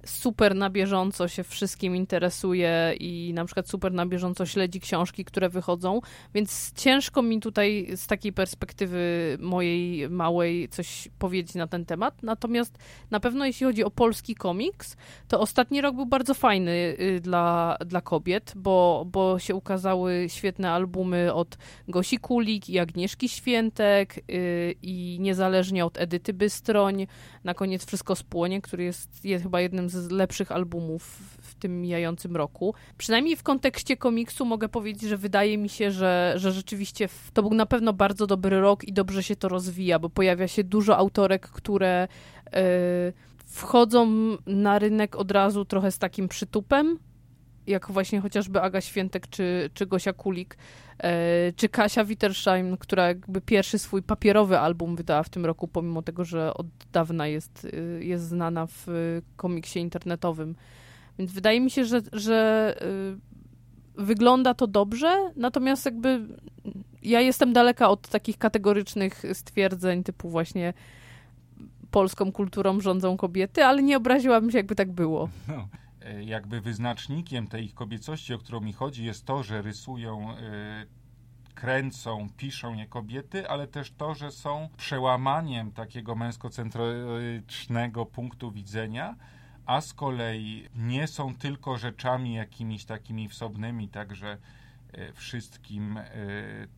super 0.05 0.55
na 0.55 0.69
bieżąco 0.69 1.27
się 1.27 1.43
wszystkim 1.43 1.95
interesuje 1.95 2.95
i 2.99 3.31
na 3.33 3.45
przykład 3.45 3.69
super 3.69 3.93
na 3.93 4.05
bieżąco 4.05 4.45
śledzi 4.45 4.79
książki, 4.79 5.25
które 5.25 5.49
wychodzą, 5.49 6.01
więc 6.33 6.73
ciężko 6.73 7.21
mi 7.21 7.39
tutaj 7.39 7.87
z 7.95 8.07
takiej 8.07 8.33
perspektywy 8.33 9.37
mojej 9.41 10.09
małej 10.09 10.69
coś 10.69 11.09
powiedzieć 11.19 11.55
na 11.55 11.67
ten 11.67 11.85
temat. 11.85 12.23
Natomiast 12.23 12.77
na 13.11 13.19
pewno 13.19 13.45
jeśli 13.45 13.65
chodzi 13.65 13.83
o 13.83 13.91
polski 13.91 14.35
komiks, 14.35 14.97
to 15.27 15.39
ostatni 15.39 15.81
rok 15.81 15.95
był 15.95 16.05
bardzo 16.05 16.33
fajny 16.33 16.71
y, 16.99 17.19
dla, 17.21 17.77
dla 17.85 18.01
kobiet, 18.01 18.53
bo, 18.55 19.05
bo 19.11 19.39
się 19.39 19.55
ukazały 19.55 20.25
świetne 20.29 20.71
albumy 20.71 21.33
od 21.33 21.57
Gosi 21.87 22.17
Kulik 22.17 22.69
i 22.69 22.79
Agnieszki 22.79 23.29
Świętek 23.29 24.17
y, 24.17 24.75
i 24.81 25.17
niezależnie 25.19 25.85
od 25.85 25.97
Edyty 25.97 26.33
Bystroń, 26.33 27.07
na 27.43 27.53
koniec 27.53 27.85
Wszystko 27.85 28.15
spłonie, 28.15 28.61
który 28.61 28.83
jest, 28.83 29.25
jest 29.25 29.43
chyba 29.43 29.61
jednym 29.61 29.89
z 29.89 29.94
lepszych 30.11 30.51
albumów 30.51 31.03
w 31.41 31.55
tym 31.55 31.81
mijającym 31.81 32.35
roku. 32.35 32.73
Przynajmniej 32.97 33.35
w 33.35 33.43
kontekście 33.43 33.97
komiksu 33.97 34.45
mogę 34.45 34.69
powiedzieć, 34.69 35.09
że 35.09 35.17
wydaje 35.17 35.57
mi 35.57 35.69
się, 35.69 35.91
że, 35.91 36.33
że 36.35 36.51
rzeczywiście 36.51 37.09
to 37.33 37.41
był 37.41 37.53
na 37.53 37.65
pewno 37.65 37.93
bardzo 37.93 38.27
dobry 38.27 38.59
rok 38.59 38.83
i 38.83 38.93
dobrze 38.93 39.23
się 39.23 39.35
to 39.35 39.49
rozwija, 39.49 39.99
bo 39.99 40.09
pojawia 40.09 40.47
się 40.47 40.63
dużo 40.63 40.97
autorek, 40.97 41.47
które 41.47 42.07
yy, 42.45 42.59
wchodzą 43.45 44.07
na 44.45 44.79
rynek 44.79 45.15
od 45.15 45.31
razu 45.31 45.65
trochę 45.65 45.91
z 45.91 45.97
takim 45.97 46.27
przytupem, 46.27 46.99
jak 47.67 47.91
właśnie 47.91 48.21
chociażby 48.21 48.61
Aga 48.61 48.81
Świętek 48.81 49.27
czy, 49.27 49.69
czy 49.73 49.85
Gosia 49.85 50.13
Kulik, 50.13 50.57
czy 51.55 51.69
Kasia 51.69 52.05
Wittersheim, 52.05 52.77
która 52.77 53.07
jakby 53.07 53.41
pierwszy 53.41 53.79
swój 53.79 54.03
papierowy 54.03 54.59
album 54.59 54.95
wydała 54.95 55.23
w 55.23 55.29
tym 55.29 55.45
roku, 55.45 55.67
pomimo 55.67 56.01
tego, 56.01 56.25
że 56.25 56.53
od 56.53 56.67
dawna 56.91 57.27
jest, 57.27 57.67
e, 57.73 58.03
jest 58.03 58.23
znana 58.23 58.67
w 58.67 58.87
komiksie 59.35 59.79
internetowym. 59.79 60.55
Więc 61.19 61.31
wydaje 61.31 61.61
mi 61.61 61.71
się, 61.71 61.85
że, 61.85 62.01
że 62.13 62.77
e, 62.81 64.03
wygląda 64.03 64.53
to 64.53 64.67
dobrze, 64.67 65.31
natomiast 65.35 65.85
jakby 65.85 66.27
ja 67.03 67.21
jestem 67.21 67.53
daleka 67.53 67.89
od 67.89 68.07
takich 68.07 68.37
kategorycznych 68.37 69.23
stwierdzeń 69.33 70.03
typu 70.03 70.29
właśnie 70.29 70.73
polską 71.91 72.31
kulturą 72.31 72.79
rządzą 72.79 73.17
kobiety, 73.17 73.65
ale 73.65 73.83
nie 73.83 73.97
obraziłabym 73.97 74.51
się, 74.51 74.57
jakby 74.57 74.75
tak 74.75 74.91
było. 74.91 75.29
No. 75.47 75.67
E, 76.05 76.23
jakby 76.23 76.61
wyznacznikiem 76.61 77.47
tej 77.47 77.65
ich 77.65 77.73
kobiecości, 77.73 78.33
o 78.33 78.37
którą 78.37 78.61
mi 78.61 78.73
chodzi, 78.73 79.05
jest 79.05 79.25
to, 79.25 79.43
że 79.43 79.61
rysują, 79.61 80.31
e, 80.31 80.35
kręcą, 81.55 82.27
piszą 82.37 82.73
je 82.73 82.85
kobiety, 82.85 83.49
ale 83.49 83.67
też 83.67 83.91
to, 83.91 84.13
że 84.13 84.31
są 84.31 84.69
przełamaniem 84.77 85.71
takiego 85.71 86.15
męskocentrycznego 86.15 88.05
punktu 88.05 88.51
widzenia, 88.51 89.15
a 89.65 89.81
z 89.81 89.93
kolei 89.93 90.69
nie 90.75 91.07
są 91.07 91.35
tylko 91.35 91.77
rzeczami 91.77 92.33
jakimiś 92.33 92.85
takimi 92.85 93.29
wsobnymi, 93.29 93.89
także 93.89 94.37
e, 94.93 95.13
wszystkim 95.13 95.99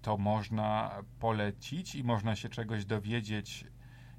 to 0.01 0.17
można 0.17 0.91
polecić 1.19 1.95
i 1.95 2.03
można 2.03 2.35
się 2.35 2.49
czegoś 2.49 2.85
dowiedzieć 2.85 3.65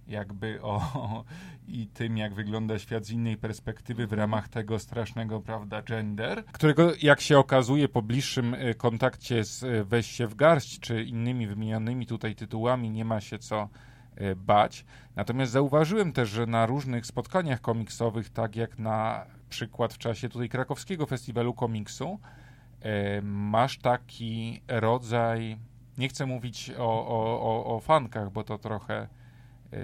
jakby 0.08 0.62
o 0.62 0.80
i 1.68 1.86
tym, 1.86 2.16
jak 2.16 2.34
wygląda 2.34 2.78
świat 2.78 3.06
z 3.06 3.10
innej 3.10 3.36
perspektywy 3.36 4.06
w 4.06 4.12
ramach 4.12 4.48
tego 4.48 4.78
strasznego, 4.78 5.40
prawda, 5.40 5.82
gender, 5.82 6.44
którego, 6.44 6.92
jak 7.02 7.20
się 7.20 7.38
okazuje, 7.38 7.88
po 7.88 8.02
bliższym 8.02 8.54
e, 8.54 8.74
kontakcie 8.74 9.44
z 9.44 9.64
e, 9.64 9.84
Weź 9.84 10.06
się 10.06 10.26
w 10.26 10.34
garść, 10.34 10.80
czy 10.80 11.02
innymi 11.02 11.46
wymienionymi 11.46 12.06
tutaj 12.06 12.34
tytułami 12.34 12.90
nie 12.90 13.04
ma 13.04 13.20
się 13.20 13.38
co 13.38 13.68
e, 14.16 14.36
bać. 14.36 14.84
Natomiast 15.16 15.52
zauważyłem 15.52 16.12
też, 16.12 16.28
że 16.28 16.46
na 16.46 16.66
różnych 16.66 17.06
spotkaniach 17.06 17.60
komiksowych, 17.60 18.30
tak 18.30 18.56
jak 18.56 18.78
na 18.78 19.26
przykład 19.48 19.92
w 19.92 19.98
czasie 19.98 20.28
tutaj 20.28 20.48
krakowskiego 20.48 21.06
festiwalu 21.06 21.54
komiksu, 21.54 22.20
masz 23.22 23.78
taki 23.78 24.62
rodzaj, 24.68 25.58
nie 25.98 26.08
chcę 26.08 26.26
mówić 26.26 26.72
o, 26.78 27.06
o, 27.08 27.40
o, 27.40 27.76
o 27.76 27.80
fankach, 27.80 28.32
bo 28.32 28.44
to 28.44 28.58
trochę 28.58 29.08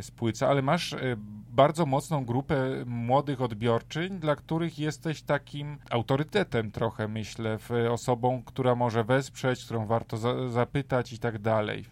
spłyca, 0.01 0.49
ale 0.49 0.63
masz 0.63 0.93
e, 0.93 1.17
bardzo 1.51 1.87
mocną 1.87 2.25
grupę 2.25 2.85
młodych 2.87 3.41
odbiorczyń, 3.41 4.19
dla 4.19 4.37
których 4.37 4.79
jesteś 4.79 5.23
takim 5.23 5.79
autorytetem 5.91 6.71
trochę, 6.71 7.09
myślę, 7.09 7.59
osobą, 7.91 8.43
która 8.47 8.75
może 8.75 9.05
wesprzeć, 9.05 9.65
którą 9.65 9.87
warto 9.87 10.17
za 10.17 10.49
zapytać 10.49 11.13
i 11.13 11.19
tak 11.19 11.39
dalej. 11.39 11.85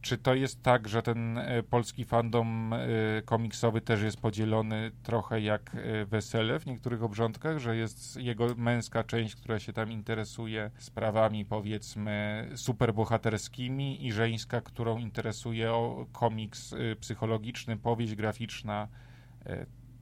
Czy 0.00 0.18
to 0.18 0.34
jest 0.34 0.62
tak, 0.62 0.88
że 0.88 1.02
ten 1.02 1.38
e, 1.38 1.62
polski 1.62 2.04
fandom 2.04 2.72
e, 2.72 2.78
komiksowy 3.24 3.80
też 3.80 4.02
jest 4.02 4.20
podzielony 4.20 4.90
trochę 5.02 5.40
jak 5.40 5.74
e, 5.74 6.06
wesele 6.06 6.60
w 6.60 6.66
niektórych 6.66 7.02
obrządkach, 7.02 7.58
że 7.58 7.76
jest 7.76 8.16
jego 8.16 8.54
męska 8.54 9.04
część, 9.04 9.36
która 9.36 9.58
się 9.58 9.72
tam 9.72 9.92
interesuje 9.92 10.70
sprawami 10.78 11.44
powiedzmy 11.44 12.48
superbohaterskimi 12.54 14.06
i 14.06 14.12
żeńska, 14.12 14.60
którą 14.60 14.98
interesuje 14.98 15.72
komiks 16.12 16.74
psychologiczny, 17.00 17.76
powieść 17.76 18.14
graficzna, 18.14 18.88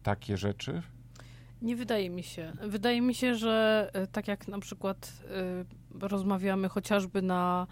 takie 0.03 0.37
rzeczy? 0.37 0.83
Nie 1.63 1.77
wydaje 1.77 2.11
mi 2.11 2.23
się. 2.23 2.53
Wydaje 2.63 3.01
mi 3.01 3.15
się, 3.15 3.35
że 3.35 3.91
tak 4.13 4.29
jak 4.29 4.49
na 4.49 4.59
przykład 4.59 5.13
rozmawiamy 6.01 6.69
chociażby 6.69 7.23
na 7.23 7.67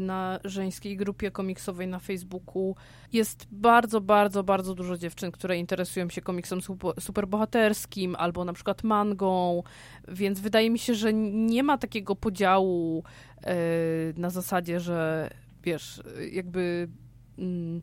na 0.00 0.40
żeńskiej 0.44 0.96
grupie 0.96 1.30
komiksowej 1.30 1.88
na 1.88 1.98
Facebooku. 1.98 2.76
Jest 3.12 3.46
bardzo, 3.52 4.00
bardzo, 4.00 4.44
bardzo 4.44 4.74
dużo 4.74 4.98
dziewczyn, 4.98 5.30
które 5.30 5.58
interesują 5.58 6.08
się 6.08 6.22
komiksem 6.22 6.60
superbohaterskim 7.00 8.16
albo 8.16 8.44
na 8.44 8.52
przykład 8.52 8.84
mangą, 8.84 9.62
więc 10.08 10.40
wydaje 10.40 10.70
mi 10.70 10.78
się, 10.78 10.94
że 10.94 11.12
nie 11.12 11.62
ma 11.62 11.78
takiego 11.78 12.16
podziału 12.16 13.04
e, 13.42 13.54
na 14.16 14.30
zasadzie, 14.30 14.80
że 14.80 15.30
wiesz, 15.64 16.02
jakby 16.32 16.88
mm, 17.38 17.82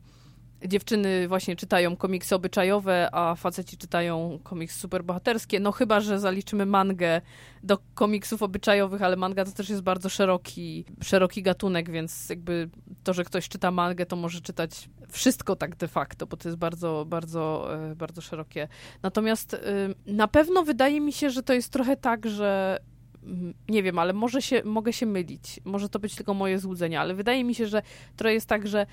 dziewczyny 0.65 1.27
właśnie 1.27 1.55
czytają 1.55 1.95
komiksy 1.95 2.35
obyczajowe, 2.35 3.09
a 3.11 3.35
faceci 3.35 3.77
czytają 3.77 4.39
komiksy 4.43 4.79
superbohaterskie. 4.79 5.59
No 5.59 5.71
chyba, 5.71 5.99
że 5.99 6.19
zaliczymy 6.19 6.65
mangę 6.65 7.21
do 7.63 7.77
komiksów 7.93 8.43
obyczajowych, 8.43 9.01
ale 9.01 9.15
manga 9.15 9.45
to 9.45 9.51
też 9.51 9.69
jest 9.69 9.81
bardzo 9.81 10.09
szeroki, 10.09 10.85
szeroki 11.01 11.43
gatunek, 11.43 11.91
więc 11.91 12.29
jakby 12.29 12.69
to, 13.03 13.13
że 13.13 13.23
ktoś 13.23 13.49
czyta 13.49 13.71
mangę, 13.71 14.05
to 14.05 14.15
może 14.15 14.41
czytać 14.41 14.89
wszystko 15.09 15.55
tak 15.55 15.75
de 15.75 15.87
facto, 15.87 16.27
bo 16.27 16.37
to 16.37 16.49
jest 16.49 16.57
bardzo, 16.57 17.05
bardzo, 17.07 17.67
e, 17.91 17.95
bardzo 17.95 18.21
szerokie. 18.21 18.67
Natomiast 19.03 19.53
y, 19.53 19.57
na 20.05 20.27
pewno 20.27 20.63
wydaje 20.63 21.01
mi 21.01 21.13
się, 21.13 21.29
że 21.29 21.43
to 21.43 21.53
jest 21.53 21.69
trochę 21.73 21.97
tak, 21.97 22.29
że 22.29 22.79
mm, 23.23 23.53
nie 23.69 23.83
wiem, 23.83 23.99
ale 23.99 24.13
może 24.13 24.41
się, 24.41 24.61
mogę 24.63 24.93
się 24.93 25.05
mylić. 25.05 25.59
Może 25.65 25.89
to 25.89 25.99
być 25.99 26.15
tylko 26.15 26.33
moje 26.33 26.59
złudzenie, 26.59 26.99
ale 26.99 27.13
wydaje 27.13 27.43
mi 27.43 27.55
się, 27.55 27.67
że 27.67 27.81
to 28.15 28.29
jest 28.29 28.49
tak, 28.49 28.67
że 28.67 28.85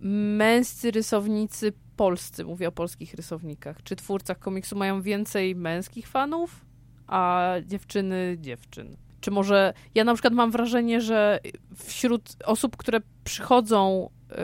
męscy 0.00 0.90
rysownicy 0.90 1.72
polscy, 1.96 2.44
mówię 2.44 2.68
o 2.68 2.72
polskich 2.72 3.14
rysownikach, 3.14 3.82
czy 3.82 3.96
twórcach 3.96 4.38
komiksu 4.38 4.76
mają 4.76 5.02
więcej 5.02 5.56
męskich 5.56 6.08
fanów, 6.08 6.64
a 7.06 7.52
dziewczyny 7.66 8.36
dziewczyn? 8.40 8.96
Czy 9.20 9.30
może 9.30 9.72
ja 9.94 10.04
na 10.04 10.14
przykład 10.14 10.34
mam 10.34 10.50
wrażenie, 10.50 11.00
że 11.00 11.40
wśród 11.74 12.36
osób, 12.44 12.76
które 12.76 13.00
przychodzą 13.24 14.10
y, 14.30 14.36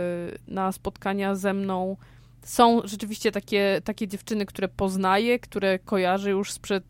na 0.48 0.72
spotkania 0.72 1.34
ze 1.34 1.54
mną, 1.54 1.96
są 2.42 2.80
rzeczywiście 2.84 3.32
takie, 3.32 3.80
takie 3.84 4.08
dziewczyny, 4.08 4.46
które 4.46 4.68
poznaję, 4.68 5.38
które 5.38 5.78
kojarzę 5.78 6.30
już 6.30 6.52
sprzed 6.52 6.84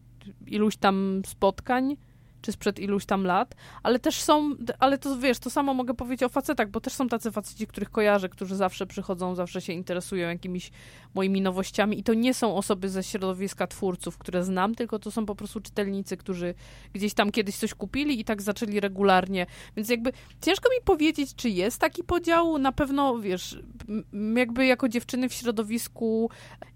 iluś 0.46 0.76
tam 0.76 1.22
spotkań, 1.26 1.96
czy 2.46 2.52
sprzed 2.52 2.78
iluś 2.78 3.06
tam 3.06 3.24
lat, 3.24 3.54
ale 3.82 3.98
też 3.98 4.20
są, 4.20 4.54
ale 4.78 4.98
to 4.98 5.18
wiesz, 5.18 5.38
to 5.38 5.50
samo 5.50 5.74
mogę 5.74 5.94
powiedzieć 5.94 6.22
o 6.22 6.28
facetach, 6.28 6.70
bo 6.70 6.80
też 6.80 6.92
są 6.92 7.08
tacy 7.08 7.30
faceci, 7.30 7.66
których 7.66 7.90
kojarzę, 7.90 8.28
którzy 8.28 8.56
zawsze 8.56 8.86
przychodzą, 8.86 9.34
zawsze 9.34 9.60
się 9.60 9.72
interesują 9.72 10.28
jakimiś 10.28 10.70
moimi 11.14 11.40
nowościami 11.40 11.98
i 11.98 12.02
to 12.02 12.14
nie 12.14 12.34
są 12.34 12.56
osoby 12.56 12.88
ze 12.88 13.02
środowiska 13.02 13.66
twórców, 13.66 14.18
które 14.18 14.44
znam, 14.44 14.74
tylko 14.74 14.98
to 14.98 15.10
są 15.10 15.26
po 15.26 15.34
prostu 15.34 15.60
czytelnicy, 15.60 16.16
którzy 16.16 16.54
gdzieś 16.92 17.14
tam 17.14 17.30
kiedyś 17.30 17.56
coś 17.56 17.74
kupili 17.74 18.20
i 18.20 18.24
tak 18.24 18.42
zaczęli 18.42 18.80
regularnie, 18.80 19.46
więc 19.76 19.88
jakby 19.88 20.12
ciężko 20.42 20.68
mi 20.70 20.84
powiedzieć, 20.84 21.34
czy 21.34 21.48
jest 21.48 21.80
taki 21.80 22.04
podział, 22.04 22.58
na 22.58 22.72
pewno, 22.72 23.18
wiesz, 23.18 23.58
jakby 24.36 24.66
jako 24.66 24.88
dziewczyny 24.88 25.28
w 25.28 25.34
środowisku 25.34 26.30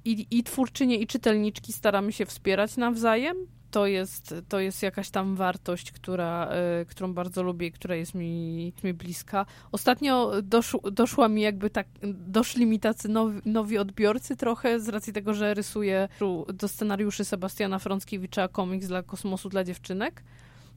i, 0.05 0.27
i 0.31 0.43
twórczynie, 0.43 0.97
i 0.97 1.07
czytelniczki 1.07 1.73
staramy 1.73 2.13
się 2.13 2.27
wspierać 2.27 2.77
nawzajem, 2.77 3.60
to 3.71 3.87
jest, 3.87 4.35
to 4.49 4.61
jest 4.61 4.83
jakaś 4.83 5.11
tam 5.11 5.37
wartość, 5.37 5.93
która, 5.93 6.51
y, 6.83 6.87
którą 6.87 7.15
bardzo 7.15 7.43
lubię 7.43 7.67
i 7.67 7.73
która 7.73 7.95
jest 7.95 8.15
mi, 8.15 8.73
mi 8.85 8.95
bliska. 8.95 9.47
Ostatnio 9.73 10.33
dosz, 10.43 10.77
doszła 10.93 11.29
mi 11.29 11.43
jakby 11.43 11.71
tak, 11.71 11.87
doszli 12.03 12.67
mi 12.67 12.81
tacy 12.81 13.09
nowi, 13.09 13.41
nowi 13.45 13.79
odbiorcy 13.79 14.37
trochę 14.37 14.81
z 14.81 14.89
racji 14.89 15.13
tego, 15.13 15.35
że 15.35 15.55
rysuję 15.55 16.09
do 16.55 16.69
scenariuszy 16.69 17.25
Sebastiana 17.25 17.79
Frąckiewicza 17.79 18.49
komiks 18.49 18.87
dla 18.87 19.03
kosmosu 19.03 19.49
dla 19.49 19.65
dziewczynek. 19.65 20.23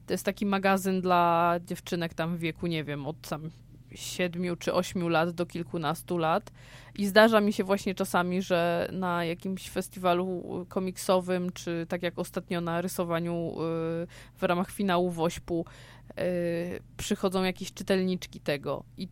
To 0.06 0.12
jest 0.14 0.24
taki 0.24 0.46
magazyn 0.46 1.00
dla 1.00 1.54
dziewczynek 1.66 2.14
tam 2.14 2.36
w 2.36 2.40
wieku, 2.40 2.66
nie 2.66 2.84
wiem, 2.84 3.06
od 3.06 3.20
tam 3.20 3.50
siedmiu 3.94 4.56
czy 4.56 4.72
ośmiu 4.72 5.08
lat 5.08 5.30
do 5.30 5.46
kilkunastu 5.46 6.18
lat. 6.18 6.52
I 6.94 7.06
zdarza 7.06 7.40
mi 7.40 7.52
się 7.52 7.64
właśnie 7.64 7.94
czasami, 7.94 8.42
że 8.42 8.88
na 8.92 9.24
jakimś 9.24 9.70
festiwalu 9.70 10.66
komiksowym, 10.68 11.52
czy 11.52 11.86
tak 11.88 12.02
jak 12.02 12.18
ostatnio 12.18 12.60
na 12.60 12.80
rysowaniu 12.80 13.50
y, 13.50 13.56
w 14.36 14.42
ramach 14.42 14.70
finału 14.70 15.10
Wośpu, 15.10 15.64
y, 16.10 16.80
przychodzą 16.96 17.42
jakieś 17.42 17.72
czytelniczki 17.72 18.40
tego. 18.40 18.84
I 18.98 19.08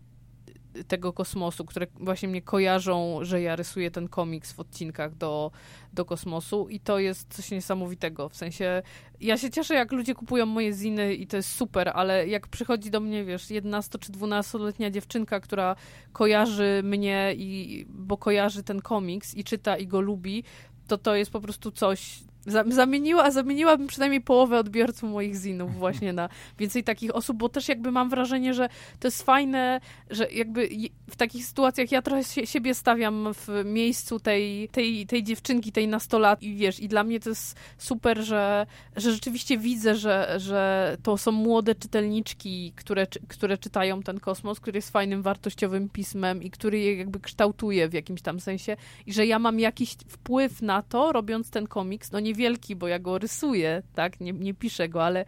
tego 0.89 1.13
kosmosu, 1.13 1.65
które 1.65 1.87
właśnie 1.95 2.29
mnie 2.29 2.43
kojarzą, 2.43 3.19
że 3.23 3.41
ja 3.41 3.57
rysuję 3.57 3.91
ten 3.91 4.09
komiks 4.09 4.53
w 4.53 4.61
odcinkach 4.61 5.17
do, 5.17 5.51
do 5.93 6.05
kosmosu 6.05 6.69
i 6.69 6.81
to 6.81 6.99
jest 6.99 7.35
coś 7.35 7.51
niesamowitego. 7.51 8.29
W 8.29 8.37
sensie, 8.37 8.83
ja 9.21 9.39
się 9.39 9.51
cieszę, 9.51 9.75
jak 9.75 9.93
ludzie 9.93 10.15
kupują 10.15 10.47
moje 10.47 10.73
ziny 10.73 11.15
i 11.15 11.27
to 11.27 11.37
jest 11.37 11.55
super, 11.55 11.91
ale 11.95 12.29
jak 12.29 12.49
przychodzi 12.49 12.91
do 12.91 13.01
mnie, 13.01 13.25
wiesz, 13.25 13.51
11 13.51 13.99
czy 13.99 14.13
12-letnia 14.13 14.91
dziewczynka, 14.91 15.41
która 15.41 15.77
kojarzy 16.13 16.81
mnie 16.85 17.35
i, 17.37 17.85
bo 17.89 18.17
kojarzy 18.17 18.63
ten 18.63 18.83
komiks 18.83 19.35
i 19.35 19.45
czyta 19.45 19.77
i 19.77 19.87
go 19.87 20.01
lubi, 20.01 20.45
to 20.89 20.99
to 20.99 21.15
jest 21.15 21.31
po 21.31 21.41
prostu 21.41 21.71
coś, 21.71 22.21
Zamieniła, 22.47 23.31
zamieniłabym 23.31 23.87
przynajmniej 23.87 24.21
połowę 24.21 24.59
odbiorców 24.59 25.11
moich 25.11 25.37
zinów 25.37 25.75
właśnie 25.75 26.13
na 26.13 26.29
więcej 26.59 26.85
takich 26.85 27.15
osób, 27.15 27.37
bo 27.37 27.49
też 27.49 27.69
jakby 27.69 27.93
mam 27.93 28.11
wrażenie, 28.11 28.55
że 28.55 28.69
to 29.01 29.07
jest 29.07 29.23
fajne, 29.23 29.81
że 30.11 30.31
jakby 30.33 30.69
w 31.11 31.17
takich 31.17 31.47
sytuacjach 31.47 31.93
ja 31.93 32.03
trochę 32.03 32.25
siebie 32.25 32.75
stawiam 32.75 33.29
w 33.35 33.65
miejscu 33.65 34.21
tej, 34.21 34.69
tej, 34.69 35.07
tej 35.07 35.23
dziewczynki, 35.23 35.73
tej 35.73 35.89
nastolatki 35.89 36.47
i 36.47 36.57
wiesz, 36.57 36.81
i 36.81 36.89
dla 36.89 37.05
mnie 37.05 37.21
to 37.21 37.29
jest 37.29 37.57
super, 37.79 38.23
że, 38.23 38.67
że 38.97 39.13
rzeczywiście 39.13 39.59
widzę, 39.59 39.95
że, 39.95 40.35
że 40.37 40.97
to 41.03 41.19
są 41.19 41.33
młode 41.33 41.75
czytelniczki, 41.75 42.73
które, 42.77 43.07
które 43.29 43.59
czytają 43.59 44.03
ten 44.03 44.21
kosmos, 44.21 44.61
który 44.61 44.79
jest 44.79 44.91
fajnym, 44.91 45.23
wartościowym 45.23 45.89
pismem 45.89 46.43
i 46.43 46.51
który 46.51 46.79
je 46.79 46.97
jakby 46.97 47.21
kształtuje 47.21 47.89
w 47.89 47.93
jakimś 47.93 48.23
tam 48.23 48.41
sensie 48.41 48.77
i 49.07 49.13
że 49.13 49.27
ja 49.27 49.39
mam 49.39 49.61
jakiś 49.61 49.97
wpływ 50.09 50.63
na 50.63 50.83
to, 50.83 51.13
robiąc 51.13 51.51
ten 51.51 51.67
komiks, 51.67 52.13
no 52.13 52.21
nie 52.21 52.32
niewielki, 52.33 52.77
bo 52.77 52.89
ja 52.89 52.99
go 52.99 53.19
rysuję, 53.19 53.83
tak, 53.95 54.21
nie, 54.21 54.33
nie 54.33 54.55
piszę 54.55 54.89
go, 54.89 55.05
ale 55.05 55.25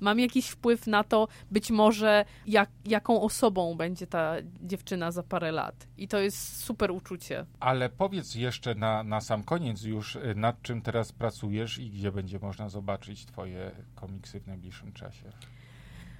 mam 0.00 0.20
jakiś 0.20 0.48
wpływ 0.48 0.86
na 0.86 1.04
to, 1.04 1.28
być 1.50 1.70
może 1.70 2.24
jak, 2.46 2.70
jaką 2.84 3.22
osobą 3.22 3.74
będzie 3.74 4.06
ta 4.06 4.36
dziewczyna 4.60 5.10
za 5.10 5.22
parę 5.22 5.52
lat. 5.52 5.86
I 5.96 6.08
to 6.08 6.18
jest 6.18 6.64
super 6.64 6.90
uczucie. 6.90 7.46
Ale 7.60 7.88
powiedz 7.88 8.34
jeszcze 8.34 8.74
na, 8.74 9.02
na 9.02 9.20
sam 9.20 9.42
koniec 9.42 9.82
już, 9.82 10.16
y, 10.16 10.34
nad 10.36 10.62
czym 10.62 10.82
teraz 10.82 11.12
pracujesz 11.12 11.78
i 11.78 11.90
gdzie 11.90 12.12
będzie 12.12 12.38
można 12.38 12.68
zobaczyć 12.68 13.26
twoje 13.26 13.70
komiksy 13.94 14.40
w 14.40 14.46
najbliższym 14.46 14.92
czasie. 14.92 15.32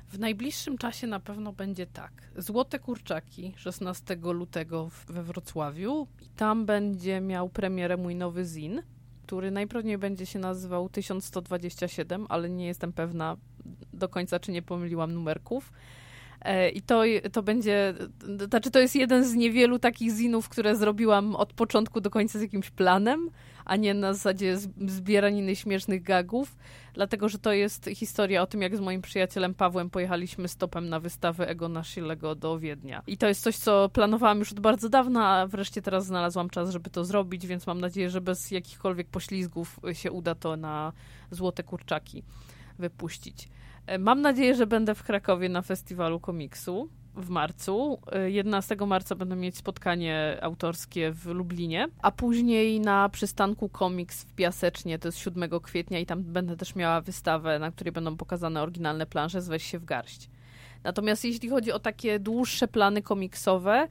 W 0.08 0.18
najbliższym 0.18 0.78
czasie 0.78 1.06
na 1.06 1.20
pewno 1.20 1.52
będzie 1.52 1.86
tak. 1.86 2.12
Złote 2.36 2.78
Kurczaki 2.78 3.54
16 3.56 4.16
lutego 4.22 4.90
we 5.08 5.22
Wrocławiu. 5.22 6.06
I 6.20 6.28
tam 6.28 6.66
będzie 6.66 7.20
miał 7.20 7.48
premierę 7.48 7.96
mój 7.96 8.14
nowy 8.14 8.44
zin 8.44 8.82
który 9.28 9.50
najprawdopodobniej 9.50 9.98
będzie 9.98 10.26
się 10.26 10.38
nazywał 10.38 10.88
1127, 10.88 12.26
ale 12.28 12.50
nie 12.50 12.66
jestem 12.66 12.92
pewna 12.92 13.36
do 13.92 14.08
końca, 14.08 14.40
czy 14.40 14.52
nie 14.52 14.62
pomyliłam 14.62 15.14
numerków. 15.14 15.72
E, 16.40 16.68
I 16.68 16.82
to, 16.82 17.02
to 17.32 17.42
będzie, 17.42 17.94
znaczy 18.48 18.70
to 18.70 18.78
jest 18.78 18.96
jeden 18.96 19.24
z 19.24 19.34
niewielu 19.34 19.78
takich 19.78 20.12
zinów, 20.12 20.48
które 20.48 20.76
zrobiłam 20.76 21.36
od 21.36 21.52
początku 21.52 22.00
do 22.00 22.10
końca 22.10 22.38
z 22.38 22.42
jakimś 22.42 22.70
planem, 22.70 23.30
a 23.64 23.76
nie 23.76 23.94
na 23.94 24.12
zasadzie 24.12 24.56
zbieraniny 24.86 25.56
śmiesznych 25.56 26.02
gagów, 26.02 26.56
dlatego 26.94 27.28
że 27.28 27.38
to 27.38 27.52
jest 27.52 27.90
historia 27.94 28.42
o 28.42 28.46
tym, 28.46 28.62
jak 28.62 28.76
z 28.76 28.80
moim 28.80 29.02
przyjacielem 29.02 29.54
Pawłem 29.54 29.90
pojechaliśmy 29.90 30.48
stopem 30.48 30.88
na 30.88 31.00
wystawę 31.00 31.48
Egona 31.48 31.84
Schiellego 31.84 32.34
do 32.34 32.58
Wiednia. 32.58 33.02
I 33.06 33.18
to 33.18 33.28
jest 33.28 33.42
coś, 33.42 33.56
co 33.56 33.88
planowałam 33.88 34.38
już 34.38 34.52
od 34.52 34.60
bardzo 34.60 34.88
dawna, 34.88 35.28
a 35.28 35.46
wreszcie 35.46 35.82
teraz 35.82 36.06
znalazłam 36.06 36.50
czas, 36.50 36.70
żeby 36.70 36.90
to 36.90 37.04
zrobić, 37.04 37.46
więc 37.46 37.66
mam 37.66 37.80
nadzieję, 37.80 38.10
że 38.10 38.20
bez 38.20 38.50
jakichkolwiek 38.50 39.08
poślizgów 39.08 39.80
się 39.92 40.12
uda 40.12 40.34
to 40.34 40.56
na 40.56 40.92
Złote 41.30 41.62
Kurczaki 41.62 42.22
wypuścić. 42.78 43.48
E, 43.88 43.98
mam 43.98 44.22
nadzieję, 44.22 44.54
że 44.54 44.66
będę 44.66 44.94
w 44.94 45.02
Krakowie 45.02 45.48
na 45.48 45.62
festiwalu 45.62 46.20
komiksu 46.20 46.88
w 47.14 47.28
marcu. 47.28 47.98
11 48.26 48.74
e, 48.80 48.86
marca 48.86 49.14
będę 49.14 49.36
mieć 49.36 49.56
spotkanie 49.56 50.38
autorskie 50.42 51.12
w 51.12 51.26
Lublinie, 51.26 51.88
a 52.02 52.10
później 52.10 52.80
na 52.80 53.08
przystanku 53.08 53.68
Komiks 53.68 54.24
w 54.24 54.34
Piasecznie, 54.34 54.98
to 54.98 55.08
jest 55.08 55.18
7 55.18 55.50
kwietnia 55.62 55.98
i 55.98 56.06
tam 56.06 56.22
będę 56.22 56.56
też 56.56 56.74
miała 56.74 57.00
wystawę, 57.00 57.58
na 57.58 57.70
której 57.70 57.92
będą 57.92 58.16
pokazane 58.16 58.62
oryginalne 58.62 59.06
plansze 59.06 59.42
z 59.42 59.62
się 59.62 59.78
w 59.78 59.84
garść. 59.84 60.30
Natomiast 60.84 61.24
jeśli 61.24 61.48
chodzi 61.48 61.72
o 61.72 61.78
takie 61.78 62.18
dłuższe 62.18 62.68
plany 62.68 63.02
komiksowe, 63.02 63.88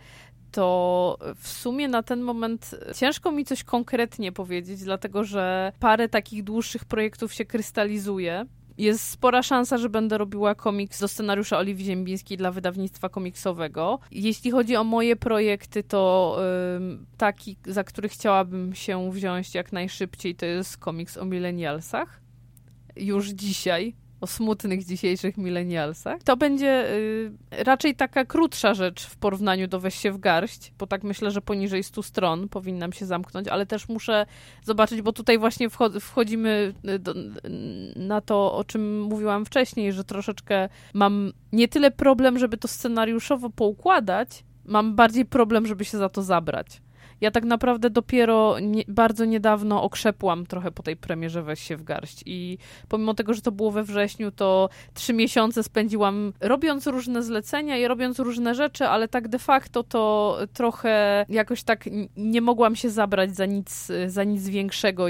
to 0.52 1.18
w 1.36 1.48
sumie 1.48 1.88
na 1.88 2.04
ten 2.04 2.22
moment 2.22 2.76
ciężko 2.96 3.32
mi 3.32 3.46
coś 3.46 3.64
konkretnie 3.64 4.32
powiedzieć, 4.32 4.84
dlatego 4.84 5.24
że 5.24 5.72
parę 5.80 6.10
takich 6.10 6.44
dłuższych 6.44 6.86
projektów 6.86 7.34
się 7.34 7.46
krystalizuje. 7.46 8.46
Jest 8.78 9.10
spora 9.10 9.44
szansa, 9.44 9.78
że 9.78 9.90
będę 9.90 10.18
robiła 10.18 10.56
komiks 10.56 11.00
do 11.00 11.08
scenariusza 11.08 11.58
Oliwii 11.58 11.86
Ziembińskiej 11.86 12.38
dla 12.38 12.52
wydawnictwa 12.52 13.10
komiksowego. 13.10 14.00
Jeśli 14.12 14.52
chodzi 14.52 14.76
o 14.76 14.84
moje 14.84 15.16
projekty, 15.16 15.84
to 15.84 16.38
taki, 17.18 17.58
za 17.66 17.84
który 17.84 18.10
chciałabym 18.10 18.76
się 18.76 19.12
wziąć 19.12 19.56
jak 19.56 19.72
najszybciej, 19.72 20.36
to 20.36 20.46
jest 20.46 20.78
komiks 20.78 21.18
o 21.18 21.26
milenialsach. 21.26 22.22
Już 22.96 23.30
dzisiaj 23.30 23.96
o 24.22 24.28
smutnych 24.28 24.86
dzisiejszych 24.86 25.38
milenialsach. 25.38 26.24
To 26.24 26.38
będzie 26.38 26.92
y, 26.92 27.32
raczej 27.52 27.96
taka 27.96 28.26
krótsza 28.26 28.74
rzecz 28.74 29.06
w 29.06 29.18
porównaniu 29.18 29.68
do 29.68 29.80
Weź 29.80 29.96
się 29.96 30.12
w 30.12 30.18
garść, 30.18 30.74
bo 30.80 30.88
tak 30.88 31.04
myślę, 31.04 31.32
że 31.32 31.42
poniżej 31.42 31.84
100 31.84 32.04
stron 32.04 32.50
powinnam 32.50 32.94
się 32.94 33.06
zamknąć, 33.06 33.48
ale 33.48 33.66
też 33.66 33.90
muszę 33.90 34.26
zobaczyć, 34.64 35.02
bo 35.02 35.14
tutaj 35.14 35.38
właśnie 35.38 35.70
wchodzimy 36.00 36.74
y, 36.90 37.00
do, 37.00 37.14
na 37.96 38.22
to, 38.22 38.54
o 38.54 38.64
czym 38.64 39.02
mówiłam 39.02 39.46
wcześniej, 39.46 39.94
że 39.94 40.04
troszeczkę 40.04 40.70
mam 40.94 41.32
nie 41.52 41.68
tyle 41.68 41.92
problem, 41.92 42.40
żeby 42.40 42.58
to 42.58 42.68
scenariuszowo 42.68 43.50
poukładać, 43.50 44.44
mam 44.66 44.96
bardziej 44.96 45.26
problem, 45.26 45.68
żeby 45.68 45.86
się 45.86 45.98
za 45.98 46.10
to 46.10 46.24
zabrać. 46.24 46.82
Ja 47.22 47.32
tak 47.32 47.44
naprawdę 47.44 47.90
dopiero 47.90 48.60
nie, 48.60 48.84
bardzo 48.88 49.26
niedawno 49.26 49.84
okrzepłam 49.84 50.46
trochę 50.46 50.72
po 50.72 50.84
tej 50.84 50.98
premierze 50.98 51.44
Weź 51.44 51.60
się 51.60 51.78
w 51.78 51.84
garść 51.84 52.24
i 52.26 52.58
pomimo 52.88 53.14
tego, 53.14 53.34
że 53.34 53.42
to 53.42 53.52
było 53.52 53.72
we 53.72 53.84
wrześniu, 53.84 54.32
to 54.32 54.70
trzy 54.94 55.14
miesiące 55.14 55.64
spędziłam 55.64 56.34
robiąc 56.40 56.88
różne 56.88 57.24
zlecenia 57.24 57.78
i 57.78 57.88
robiąc 57.88 58.20
różne 58.20 58.56
rzeczy, 58.56 58.88
ale 58.88 59.08
tak 59.08 59.28
de 59.28 59.40
facto 59.40 59.84
to 59.84 60.38
trochę 60.54 61.26
jakoś 61.30 61.64
tak 61.64 61.86
nie 62.18 62.42
mogłam 62.42 62.76
się 62.76 62.90
zabrać 62.90 63.36
za 63.36 63.46
nic, 63.46 63.88
za 64.08 64.24
nic 64.24 64.50
większego. 64.50 65.06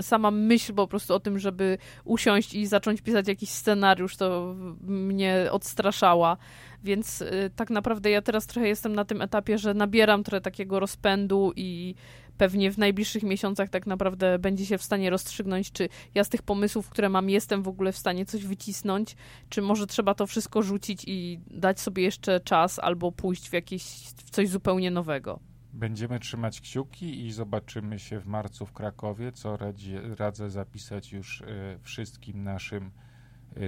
sama 0.00 0.30
myśl 0.30 0.74
po 0.74 0.86
prostu 0.86 1.14
o 1.14 1.20
tym, 1.20 1.38
żeby 1.38 1.78
usiąść 2.04 2.54
i 2.54 2.66
zacząć 2.66 3.02
pisać 3.02 3.28
jakiś 3.28 3.50
scenariusz, 3.50 4.16
to 4.16 4.54
mnie 4.86 5.48
odstraszała. 5.50 6.36
Więc 6.84 7.22
y, 7.22 7.50
tak 7.56 7.70
naprawdę 7.70 8.10
ja 8.10 8.22
teraz 8.22 8.46
trochę 8.46 8.68
jestem 8.68 8.94
na 8.94 9.04
tym 9.04 9.22
etapie, 9.22 9.58
że 9.58 9.74
nabieram 9.74 10.24
trochę 10.24 10.40
takiego 10.40 10.80
rozpędu 10.80 11.52
i 11.56 11.94
pewnie 12.38 12.70
w 12.70 12.78
najbliższych 12.78 13.22
miesiącach 13.22 13.68
tak 13.68 13.86
naprawdę 13.86 14.38
będzie 14.38 14.66
się 14.66 14.78
w 14.78 14.82
stanie 14.82 15.10
rozstrzygnąć, 15.10 15.72
czy 15.72 15.88
ja 16.14 16.24
z 16.24 16.28
tych 16.28 16.42
pomysłów, 16.42 16.88
które 16.88 17.08
mam, 17.08 17.30
jestem 17.30 17.62
w 17.62 17.68
ogóle 17.68 17.92
w 17.92 17.98
stanie 17.98 18.26
coś 18.26 18.44
wycisnąć, 18.44 19.16
czy 19.48 19.62
może 19.62 19.86
trzeba 19.86 20.14
to 20.14 20.26
wszystko 20.26 20.62
rzucić 20.62 21.04
i 21.06 21.40
dać 21.46 21.80
sobie 21.80 22.02
jeszcze 22.02 22.40
czas 22.40 22.78
albo 22.78 23.12
pójść 23.12 23.48
w 23.48 23.52
jakieś 23.52 23.82
w 24.16 24.30
coś 24.30 24.48
zupełnie 24.48 24.90
nowego. 24.90 25.40
Będziemy 25.72 26.20
trzymać 26.20 26.60
kciuki 26.60 27.26
i 27.26 27.32
zobaczymy 27.32 27.98
się 27.98 28.20
w 28.20 28.26
marcu 28.26 28.66
w 28.66 28.72
Krakowie, 28.72 29.32
co 29.32 29.56
radzi, 29.56 29.94
radzę 30.18 30.50
zapisać 30.50 31.12
już 31.12 31.40
y, 31.40 31.78
wszystkim 31.82 32.44
naszym 32.44 32.90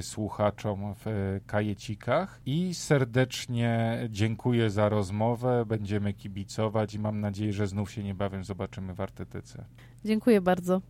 słuchaczom 0.00 0.94
w 0.94 1.06
y, 1.06 1.40
kajecikach 1.46 2.40
i 2.46 2.74
serdecznie 2.74 3.98
dziękuję 4.10 4.70
za 4.70 4.88
rozmowę. 4.88 5.64
Będziemy 5.66 6.12
kibicować 6.12 6.94
i 6.94 6.98
mam 6.98 7.20
nadzieję, 7.20 7.52
że 7.52 7.66
znów 7.66 7.90
się 7.90 8.04
niebawem 8.04 8.44
zobaczymy 8.44 8.94
w 8.94 9.00
Artytyce. 9.00 9.64
Dziękuję 10.04 10.40
bardzo. 10.40 10.80